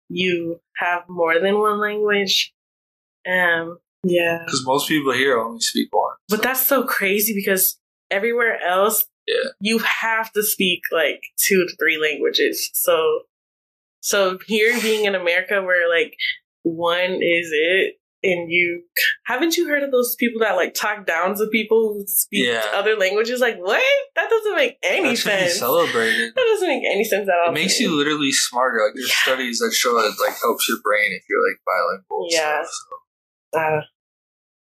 you 0.08 0.60
have 0.76 1.02
more 1.08 1.38
than 1.40 1.58
one 1.58 1.80
language. 1.80 2.52
Um 3.30 3.78
yeah. 4.04 4.38
Because 4.44 4.64
most 4.66 4.88
people 4.88 5.12
here 5.12 5.38
only 5.38 5.60
speak 5.60 5.88
one. 5.92 6.14
But 6.28 6.42
that's 6.42 6.60
so 6.60 6.82
crazy 6.84 7.34
because 7.34 7.78
everywhere 8.10 8.60
else 8.60 9.04
Yeah. 9.28 9.50
you 9.60 9.78
have 9.78 10.32
to 10.32 10.42
speak 10.42 10.80
like 10.90 11.22
two 11.36 11.66
to 11.66 11.76
three 11.76 11.98
languages. 11.98 12.70
So 12.74 13.20
so 14.00 14.38
here 14.46 14.78
being 14.80 15.04
in 15.04 15.14
America 15.14 15.62
where 15.62 15.88
like 15.88 16.16
one 16.64 17.12
is 17.22 17.50
it 17.52 17.94
and 18.24 18.50
you 18.50 18.82
haven't 19.26 19.56
you 19.56 19.66
heard 19.68 19.82
of 19.82 19.90
those 19.90 20.14
people 20.16 20.40
that 20.40 20.52
like 20.56 20.74
talk 20.74 21.06
down 21.06 21.34
to 21.36 21.46
people 21.48 21.94
who 21.94 22.04
speak 22.06 22.46
Yeah. 22.46 22.62
other 22.74 22.96
languages? 22.96 23.40
Like 23.40 23.58
what? 23.58 23.82
That 24.16 24.30
doesn't 24.30 24.56
make 24.56 24.76
any 24.82 25.10
that 25.10 25.18
should 25.18 25.92
be. 25.92 26.30
That 26.34 26.34
doesn't 26.36 26.68
make 26.68 26.84
any 26.84 27.04
sense 27.04 27.28
at 27.28 27.34
all. 27.44 27.50
It 27.50 27.54
makes 27.54 27.80
you 27.80 27.90
literally 27.96 28.32
smarter. 28.32 28.78
Like 28.86 28.94
there's 28.94 29.12
studies 29.12 29.58
that 29.58 29.72
show 29.72 29.98
it 29.98 30.14
like 30.24 30.38
helps 30.40 30.68
your 30.68 30.78
brain 30.84 31.10
if 31.12 31.22
you're 31.28 31.48
like 31.48 31.60
bilingual. 31.66 32.28
Yeah. 32.30 32.62
stuff, 32.62 33.60
uh, 33.60 33.80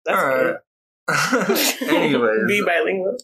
that's 0.05 0.19
All 0.21 0.27
right. 0.27 0.55
good. 1.87 1.89
Anyways, 1.89 2.47
be 2.47 2.63
bilingual. 2.65 3.17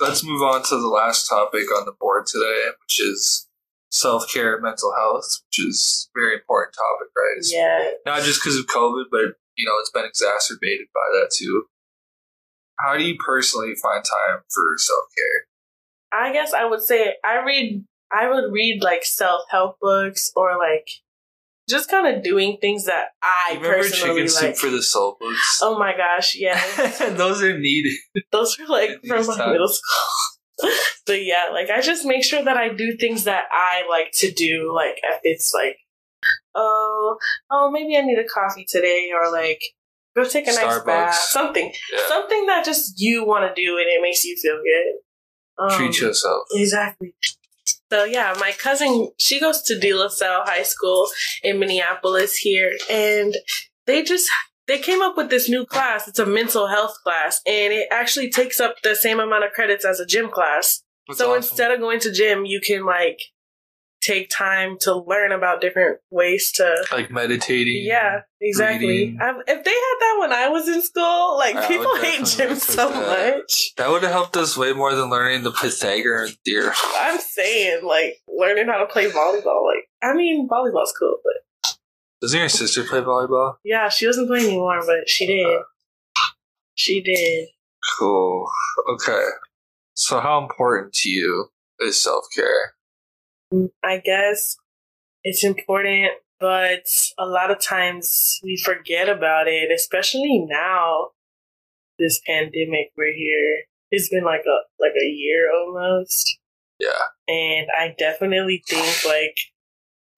let's 0.00 0.24
move 0.24 0.42
on 0.42 0.62
to 0.62 0.76
the 0.80 0.88
last 0.88 1.28
topic 1.28 1.64
on 1.76 1.84
the 1.86 1.92
board 1.92 2.26
today, 2.26 2.68
which 2.82 3.00
is 3.00 3.48
self 3.94 4.24
care, 4.32 4.60
mental 4.60 4.92
health, 4.98 5.40
which 5.48 5.64
is 5.66 6.08
a 6.14 6.20
very 6.20 6.34
important 6.34 6.74
topic, 6.74 7.08
right? 7.16 7.38
It's 7.38 7.52
Yeah. 7.52 7.92
Not 8.04 8.22
just 8.22 8.42
because 8.42 8.58
of 8.58 8.66
COVID, 8.66 9.04
but 9.10 9.38
you 9.56 9.64
know, 9.64 9.72
it's 9.80 9.90
been 9.90 10.04
exacerbated 10.04 10.88
by 10.92 11.18
that 11.18 11.30
too. 11.32 11.64
How 12.80 12.96
do 12.98 13.04
you 13.04 13.16
personally 13.24 13.74
find 13.80 14.04
time 14.04 14.40
for 14.52 14.62
self 14.76 15.04
care? 15.16 16.20
I 16.20 16.32
guess 16.32 16.52
I 16.52 16.64
would 16.64 16.82
say 16.82 17.14
I 17.24 17.44
read 17.44 17.84
I 18.12 18.28
would 18.28 18.52
read 18.52 18.82
like 18.82 19.04
self 19.04 19.42
help 19.50 19.78
books 19.80 20.32
or 20.34 20.58
like 20.58 20.88
just 21.68 21.88
kind 21.88 22.14
of 22.14 22.22
doing 22.22 22.58
things 22.60 22.84
that 22.86 23.10
I 23.22 23.54
remember 23.54 23.78
personally 23.78 24.22
Chicken 24.26 24.42
like. 24.48 24.56
Soup 24.56 24.56
for 24.56 24.70
the 24.70 24.82
Soul 24.82 25.16
books? 25.20 25.60
oh 25.62 25.78
my 25.78 25.96
gosh, 25.96 26.34
yeah, 26.36 26.60
Those 27.10 27.42
are 27.42 27.56
needed. 27.58 27.92
those 28.32 28.58
were 28.58 28.66
like 28.66 28.90
from 29.06 29.26
my 29.26 29.52
middle 29.52 29.68
school. 29.68 30.33
but 31.06 31.24
yeah, 31.24 31.46
like 31.52 31.70
I 31.70 31.80
just 31.80 32.04
make 32.04 32.24
sure 32.24 32.42
that 32.44 32.56
I 32.56 32.68
do 32.72 32.96
things 32.96 33.24
that 33.24 33.44
I 33.52 33.82
like 33.88 34.12
to 34.14 34.30
do. 34.30 34.72
Like 34.74 34.98
if 35.02 35.20
it's 35.24 35.52
like, 35.54 35.76
oh, 36.54 37.16
oh, 37.50 37.70
maybe 37.70 37.96
I 37.96 38.02
need 38.02 38.18
a 38.18 38.24
coffee 38.28 38.66
today, 38.68 39.10
or 39.14 39.30
like 39.32 39.62
go 40.16 40.24
take 40.24 40.46
a 40.46 40.52
nice 40.52 40.58
Starbucks. 40.78 40.86
bath, 40.86 41.14
something, 41.14 41.72
Yeah. 41.92 42.00
something 42.08 42.46
that 42.46 42.64
just 42.64 42.94
you 43.00 43.24
want 43.26 43.52
to 43.54 43.60
do 43.60 43.76
and 43.78 43.86
it 43.88 44.00
makes 44.00 44.24
you 44.24 44.36
feel 44.36 44.56
good. 44.62 45.64
Um, 45.72 45.76
Treat 45.78 46.00
yourself. 46.00 46.46
Exactly. 46.52 47.14
So 47.90 48.04
yeah, 48.04 48.34
my 48.40 48.52
cousin 48.52 49.10
she 49.18 49.38
goes 49.40 49.62
to 49.62 49.78
De 49.78 49.92
La 49.94 50.08
Salle 50.08 50.42
High 50.44 50.62
School 50.64 51.08
in 51.42 51.58
Minneapolis 51.58 52.36
here, 52.36 52.72
and 52.90 53.36
they 53.86 54.02
just 54.02 54.28
they 54.66 54.78
came 54.78 55.02
up 55.02 55.16
with 55.16 55.30
this 55.30 55.48
new 55.48 55.66
class. 55.66 56.08
It's 56.08 56.18
a 56.18 56.26
mental 56.26 56.68
health 56.68 56.96
class, 57.02 57.40
and 57.46 57.72
it 57.72 57.88
actually 57.90 58.30
takes 58.30 58.60
up 58.60 58.76
the 58.82 58.94
same 58.94 59.20
amount 59.20 59.44
of 59.44 59.52
credits 59.52 59.84
as 59.84 60.00
a 60.00 60.06
gym 60.06 60.30
class. 60.30 60.82
That's 61.06 61.18
so 61.18 61.30
awesome. 61.30 61.38
instead 61.38 61.70
of 61.70 61.80
going 61.80 62.00
to 62.00 62.12
gym, 62.12 62.44
you 62.46 62.60
can 62.60 62.86
like 62.86 63.20
take 64.04 64.28
time 64.28 64.76
to 64.78 64.94
learn 64.94 65.32
about 65.32 65.60
different 65.60 65.98
ways 66.10 66.52
to. 66.52 66.84
like 66.92 67.10
meditating. 67.10 67.84
Yeah, 67.84 68.20
exactly. 68.40 69.16
if 69.18 69.64
they 69.64 69.70
had 69.70 69.96
that 70.00 70.16
when 70.20 70.32
I 70.32 70.48
was 70.48 70.68
in 70.68 70.82
school, 70.82 71.36
like 71.38 71.56
I 71.56 71.66
people 71.66 71.96
hate 71.96 72.24
gym 72.24 72.56
so 72.56 72.90
that. 72.90 73.36
much. 73.38 73.74
That 73.76 73.90
would 73.90 74.02
have 74.02 74.12
helped 74.12 74.36
us 74.36 74.56
way 74.56 74.72
more 74.72 74.94
than 74.94 75.10
learning 75.10 75.42
the 75.42 75.52
Pythagorean 75.52 76.34
theorem. 76.44 76.74
I'm 76.96 77.18
saying, 77.18 77.84
like, 77.84 78.18
learning 78.28 78.68
how 78.68 78.78
to 78.78 78.86
play 78.86 79.10
volleyball. 79.10 79.64
Like, 79.64 79.88
I 80.02 80.14
mean, 80.14 80.48
volleyball's 80.48 80.94
cool, 80.98 81.18
but 81.22 81.34
Doesn't 82.24 82.40
your 82.40 82.48
sister 82.48 82.84
play 82.84 83.02
volleyball? 83.02 83.56
yeah, 83.66 83.90
she 83.90 84.06
doesn't 84.06 84.28
play 84.28 84.38
anymore, 84.38 84.80
but 84.86 85.10
she 85.10 85.26
did. 85.26 85.58
She 86.74 87.02
did. 87.02 87.48
Cool. 87.98 88.46
Okay. 88.88 89.26
So, 89.92 90.20
how 90.20 90.40
important 90.40 90.94
to 90.94 91.10
you 91.10 91.50
is 91.80 92.02
self 92.02 92.24
care? 92.34 92.72
I 93.84 93.98
guess 93.98 94.56
it's 95.22 95.44
important, 95.44 96.12
but 96.40 96.86
a 97.18 97.26
lot 97.26 97.50
of 97.50 97.60
times 97.60 98.40
we 98.42 98.56
forget 98.56 99.10
about 99.10 99.46
it, 99.46 99.70
especially 99.70 100.46
now. 100.48 101.10
This 101.98 102.22
pandemic 102.26 102.92
we're 102.96 103.12
here. 103.12 103.64
It's 103.90 104.08
been 104.08 104.24
like 104.24 104.46
a 104.46 104.58
like 104.80 104.94
a 104.98 105.06
year 105.10 105.52
almost. 105.52 106.38
Yeah. 106.80 106.88
And 107.28 107.66
I 107.78 107.94
definitely 107.98 108.64
think 108.66 109.04
like 109.04 109.36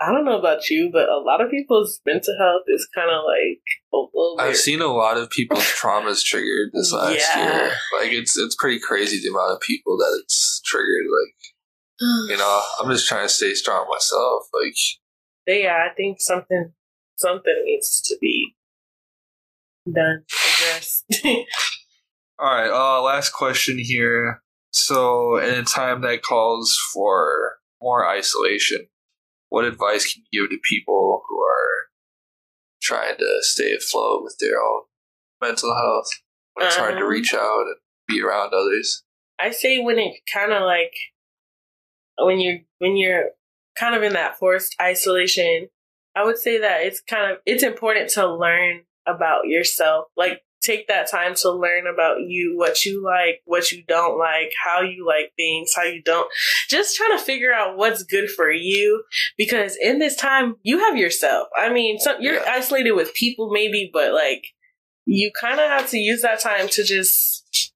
I 0.01 0.13
don't 0.13 0.25
know 0.27 0.39
about 0.39 0.69
you, 0.69 0.91
but 0.93 1.09
a 1.09 1.17
lot 1.19 1.41
of 1.41 1.51
people's 1.51 2.01
mental 2.05 2.37
health 2.39 2.65
is 2.69 2.87
kind 2.95 3.11
of 3.11 3.23
like 3.25 3.63
a 3.95 3.97
little 3.97 4.37
I've 4.39 4.57
seen 4.57 4.83
a 4.83 4.87
lot 4.93 5.17
of 5.17 5.31
people's 5.31 5.63
traumas 5.65 6.23
triggered 6.23 6.71
this 6.75 6.93
last 6.93 7.19
Yeah. 7.19 7.45
year. 7.65 7.73
Like 7.99 8.13
it's 8.13 8.37
it's 8.39 8.55
pretty 8.55 8.79
crazy 8.79 9.21
the 9.23 9.31
amount 9.31 9.53
of 9.53 9.61
people 9.61 9.97
that 9.99 10.21
it's 10.23 10.61
triggered. 10.67 11.07
Like 11.07 12.31
You 12.31 12.37
know, 12.37 12.63
I'm 12.81 12.91
just 12.91 13.09
trying 13.09 13.25
to 13.27 13.33
stay 13.33 13.55
strong 13.55 13.87
myself. 13.91 14.45
Like, 14.53 14.75
yeah, 15.47 15.87
I 15.91 15.95
think 15.95 16.21
something 16.21 16.73
something 17.17 17.63
needs 17.65 18.03
to 18.03 18.17
be 18.21 18.55
done, 19.91 20.25
addressed. 20.29 21.05
all 21.25 21.45
right. 22.55 22.71
Uh, 22.71 23.01
last 23.03 23.31
question 23.31 23.79
here. 23.79 24.43
So, 24.73 25.39
in 25.39 25.55
a 25.55 25.63
time 25.63 26.03
that 26.03 26.23
calls 26.23 26.77
for 26.93 27.55
more 27.81 28.07
isolation, 28.07 28.87
what 29.49 29.65
advice 29.65 30.13
can 30.13 30.23
you 30.31 30.43
give 30.43 30.51
to 30.51 30.61
people 30.63 31.23
who 31.29 31.41
are 31.41 31.89
trying 32.83 33.17
to 33.19 33.39
stay 33.41 33.73
afloat 33.75 34.23
with 34.23 34.37
their 34.41 34.61
own 34.61 34.83
mental 35.41 35.75
health 35.75 36.09
when 36.55 36.67
it's 36.67 36.77
hard 36.77 36.97
to 36.97 37.05
Um, 37.05 37.09
reach 37.09 37.35
out 37.35 37.67
and 37.67 37.77
be 38.09 38.23
around 38.23 38.53
others? 38.53 39.05
I 39.39 39.51
say 39.51 39.79
when 39.79 39.99
it 39.99 40.15
kind 40.33 40.53
of 40.53 40.63
like 40.63 40.95
when 42.19 42.41
you're 42.41 42.61
when 42.79 42.97
you're 42.97 43.31
kind 43.79 43.95
of 43.95 44.03
in 44.03 44.15
that 44.15 44.39
forced 44.39 44.75
isolation, 44.81 45.69
I 46.15 46.25
would 46.25 46.39
say 46.39 46.59
that 46.59 46.83
it's 46.83 47.01
kind 47.01 47.31
of 47.31 47.39
it's 47.45 47.63
important 47.63 48.11
to 48.11 48.27
learn 48.27 48.85
about 49.07 49.47
yourself. 49.47 50.07
Like 50.17 50.43
take 50.67 50.89
that 50.89 51.11
time 51.11 51.35
to 51.37 51.51
learn 51.53 51.87
about 51.87 52.23
you, 52.27 52.57
what 52.57 52.85
you 52.85 53.03
like, 53.05 53.43
what 53.45 53.71
you 53.71 53.83
don't 53.87 54.19
like, 54.19 54.53
how 54.65 54.81
you 54.83 55.07
like 55.07 55.33
things, 55.37 55.73
how 55.77 55.85
you 55.85 56.03
don't. 56.03 56.29
Just 56.69 56.97
trying 56.97 57.17
to 57.17 57.25
figure 57.25 57.53
out 57.53 57.77
what's 57.77 58.03
good 58.03 58.29
for 58.31 58.51
you 58.51 59.05
because 59.39 59.77
in 59.81 59.99
this 60.01 60.17
time 60.17 60.57
you 60.63 60.79
have 60.81 60.97
yourself. 60.97 61.49
I 61.57 61.73
mean, 61.73 61.99
some, 61.99 62.17
you're 62.21 62.35
Yeah. 62.43 62.53
isolated 62.55 62.93
with 62.93 63.15
people 63.15 63.51
maybe, 63.53 63.89
but 63.93 64.13
like 64.13 64.45
you 65.05 65.31
kind 65.41 65.61
of 65.61 65.69
have 65.69 65.89
to 65.91 65.99
use 65.99 66.23
that 66.23 66.41
time 66.41 66.69
to 66.71 66.83
just 66.83 67.73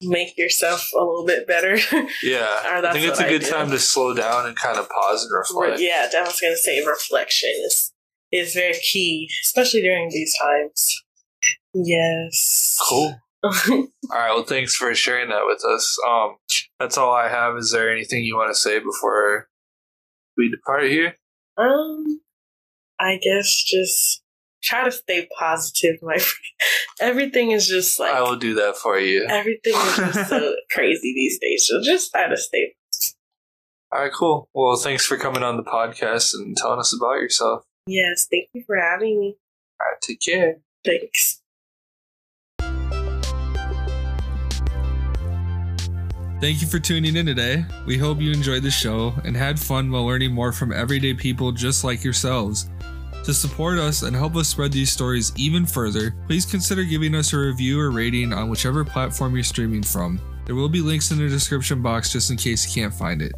make 0.00 0.36
yourself 0.36 0.90
a 0.94 0.98
little 0.98 1.24
bit 1.26 1.46
better. 1.46 1.76
Yeah, 2.22 2.46
I 2.64 2.92
think 2.92 3.06
it's 3.06 3.20
a 3.20 3.28
good 3.28 3.44
time 3.44 3.70
to 3.70 3.78
slow 3.78 4.14
down 4.14 4.46
and 4.46 4.56
kind 4.56 4.78
of 4.78 4.88
pause 4.88 5.24
and 5.24 5.32
reflect. 5.36 5.80
yeah, 5.80 6.08
I 6.16 6.22
was 6.22 6.40
gonna 6.40 6.56
say 6.56 6.84
reflection 6.84 7.50
is 7.66 7.92
is 8.32 8.54
very 8.54 8.74
key, 8.78 9.28
especially 9.44 9.82
during 9.82 10.08
these 10.10 10.34
times. 10.40 11.01
Yes. 11.74 12.78
Cool. 12.88 13.14
All 13.44 13.50
right. 14.10 14.30
Well, 14.34 14.44
thanks 14.44 14.74
for 14.76 14.94
sharing 14.94 15.30
that 15.30 15.46
with 15.46 15.64
us. 15.64 15.96
Um, 16.08 16.36
that's 16.78 16.96
all 16.96 17.12
I 17.12 17.28
have. 17.28 17.56
Is 17.56 17.72
there 17.72 17.90
anything 17.90 18.22
you 18.24 18.36
want 18.36 18.54
to 18.54 18.58
say 18.58 18.78
before 18.78 19.48
we 20.36 20.48
depart 20.48 20.84
here? 20.84 21.16
um, 21.58 22.20
I 23.00 23.18
guess 23.22 23.62
just 23.64 24.22
try 24.62 24.84
to 24.84 24.92
stay 24.92 25.28
positive, 25.38 25.96
my 26.02 26.16
friend. 26.18 26.44
Everything 27.00 27.50
is 27.50 27.66
just 27.66 27.98
like 27.98 28.12
I 28.14 28.22
will 28.22 28.36
do 28.36 28.54
that 28.54 28.76
for 28.76 28.98
you. 28.98 29.26
everything 29.28 29.74
is 29.74 29.96
just 29.96 30.28
so 30.30 30.54
crazy 30.70 31.12
these 31.14 31.38
days. 31.40 31.66
So 31.66 31.82
just 31.82 32.12
try 32.12 32.28
to 32.28 32.36
stay. 32.36 32.74
All 33.92 34.00
right. 34.02 34.12
Cool. 34.12 34.48
Well, 34.54 34.76
thanks 34.76 35.04
for 35.04 35.16
coming 35.16 35.42
on 35.42 35.56
the 35.56 35.64
podcast 35.64 36.32
and 36.34 36.56
telling 36.56 36.78
us 36.78 36.94
about 36.96 37.14
yourself. 37.20 37.64
Yes, 37.86 38.28
thank 38.30 38.48
you 38.54 38.62
for 38.66 38.76
having 38.76 39.18
me. 39.20 39.36
All 39.80 39.86
right. 39.90 40.00
Take 40.00 40.20
care. 40.20 40.56
Thanks. 40.84 41.40
Thank 46.40 46.60
you 46.60 46.66
for 46.66 46.80
tuning 46.80 47.14
in 47.14 47.24
today. 47.24 47.64
We 47.86 47.96
hope 47.96 48.20
you 48.20 48.32
enjoyed 48.32 48.64
the 48.64 48.70
show 48.70 49.14
and 49.24 49.36
had 49.36 49.60
fun 49.60 49.92
while 49.92 50.04
learning 50.04 50.32
more 50.32 50.50
from 50.50 50.72
everyday 50.72 51.14
people 51.14 51.52
just 51.52 51.84
like 51.84 52.02
yourselves. 52.02 52.68
To 53.24 53.32
support 53.32 53.78
us 53.78 54.02
and 54.02 54.16
help 54.16 54.34
us 54.34 54.48
spread 54.48 54.72
these 54.72 54.90
stories 54.90 55.32
even 55.36 55.64
further, 55.64 56.16
please 56.26 56.44
consider 56.44 56.82
giving 56.82 57.14
us 57.14 57.32
a 57.32 57.38
review 57.38 57.78
or 57.78 57.92
rating 57.92 58.32
on 58.32 58.50
whichever 58.50 58.84
platform 58.84 59.34
you're 59.34 59.44
streaming 59.44 59.84
from. 59.84 60.20
There 60.44 60.56
will 60.56 60.68
be 60.68 60.80
links 60.80 61.12
in 61.12 61.18
the 61.18 61.28
description 61.28 61.80
box 61.80 62.10
just 62.10 62.32
in 62.32 62.36
case 62.36 62.66
you 62.66 62.82
can't 62.82 62.92
find 62.92 63.22
it. 63.22 63.32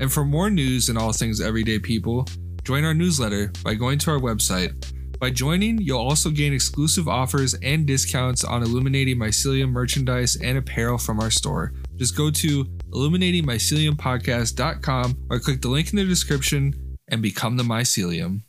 And 0.00 0.10
for 0.10 0.24
more 0.24 0.48
news 0.48 0.88
and 0.88 0.96
all 0.96 1.12
things 1.12 1.42
everyday 1.42 1.78
people, 1.78 2.26
join 2.64 2.84
our 2.84 2.94
newsletter 2.94 3.52
by 3.62 3.74
going 3.74 3.98
to 3.98 4.10
our 4.10 4.18
website. 4.18 4.72
By 5.18 5.30
joining, 5.30 5.80
you'll 5.80 5.98
also 5.98 6.30
gain 6.30 6.52
exclusive 6.52 7.08
offers 7.08 7.54
and 7.54 7.86
discounts 7.86 8.44
on 8.44 8.62
Illuminating 8.62 9.16
Mycelium 9.16 9.70
merchandise 9.70 10.36
and 10.36 10.56
apparel 10.56 10.96
from 10.96 11.18
our 11.18 11.30
store. 11.30 11.72
Just 11.96 12.16
go 12.16 12.30
to 12.30 12.64
illuminatingmyceliumpodcast.com 12.64 15.26
or 15.28 15.40
click 15.40 15.60
the 15.60 15.68
link 15.68 15.90
in 15.90 15.96
the 15.96 16.04
description 16.04 16.96
and 17.08 17.20
become 17.20 17.56
the 17.56 17.64
mycelium. 17.64 18.42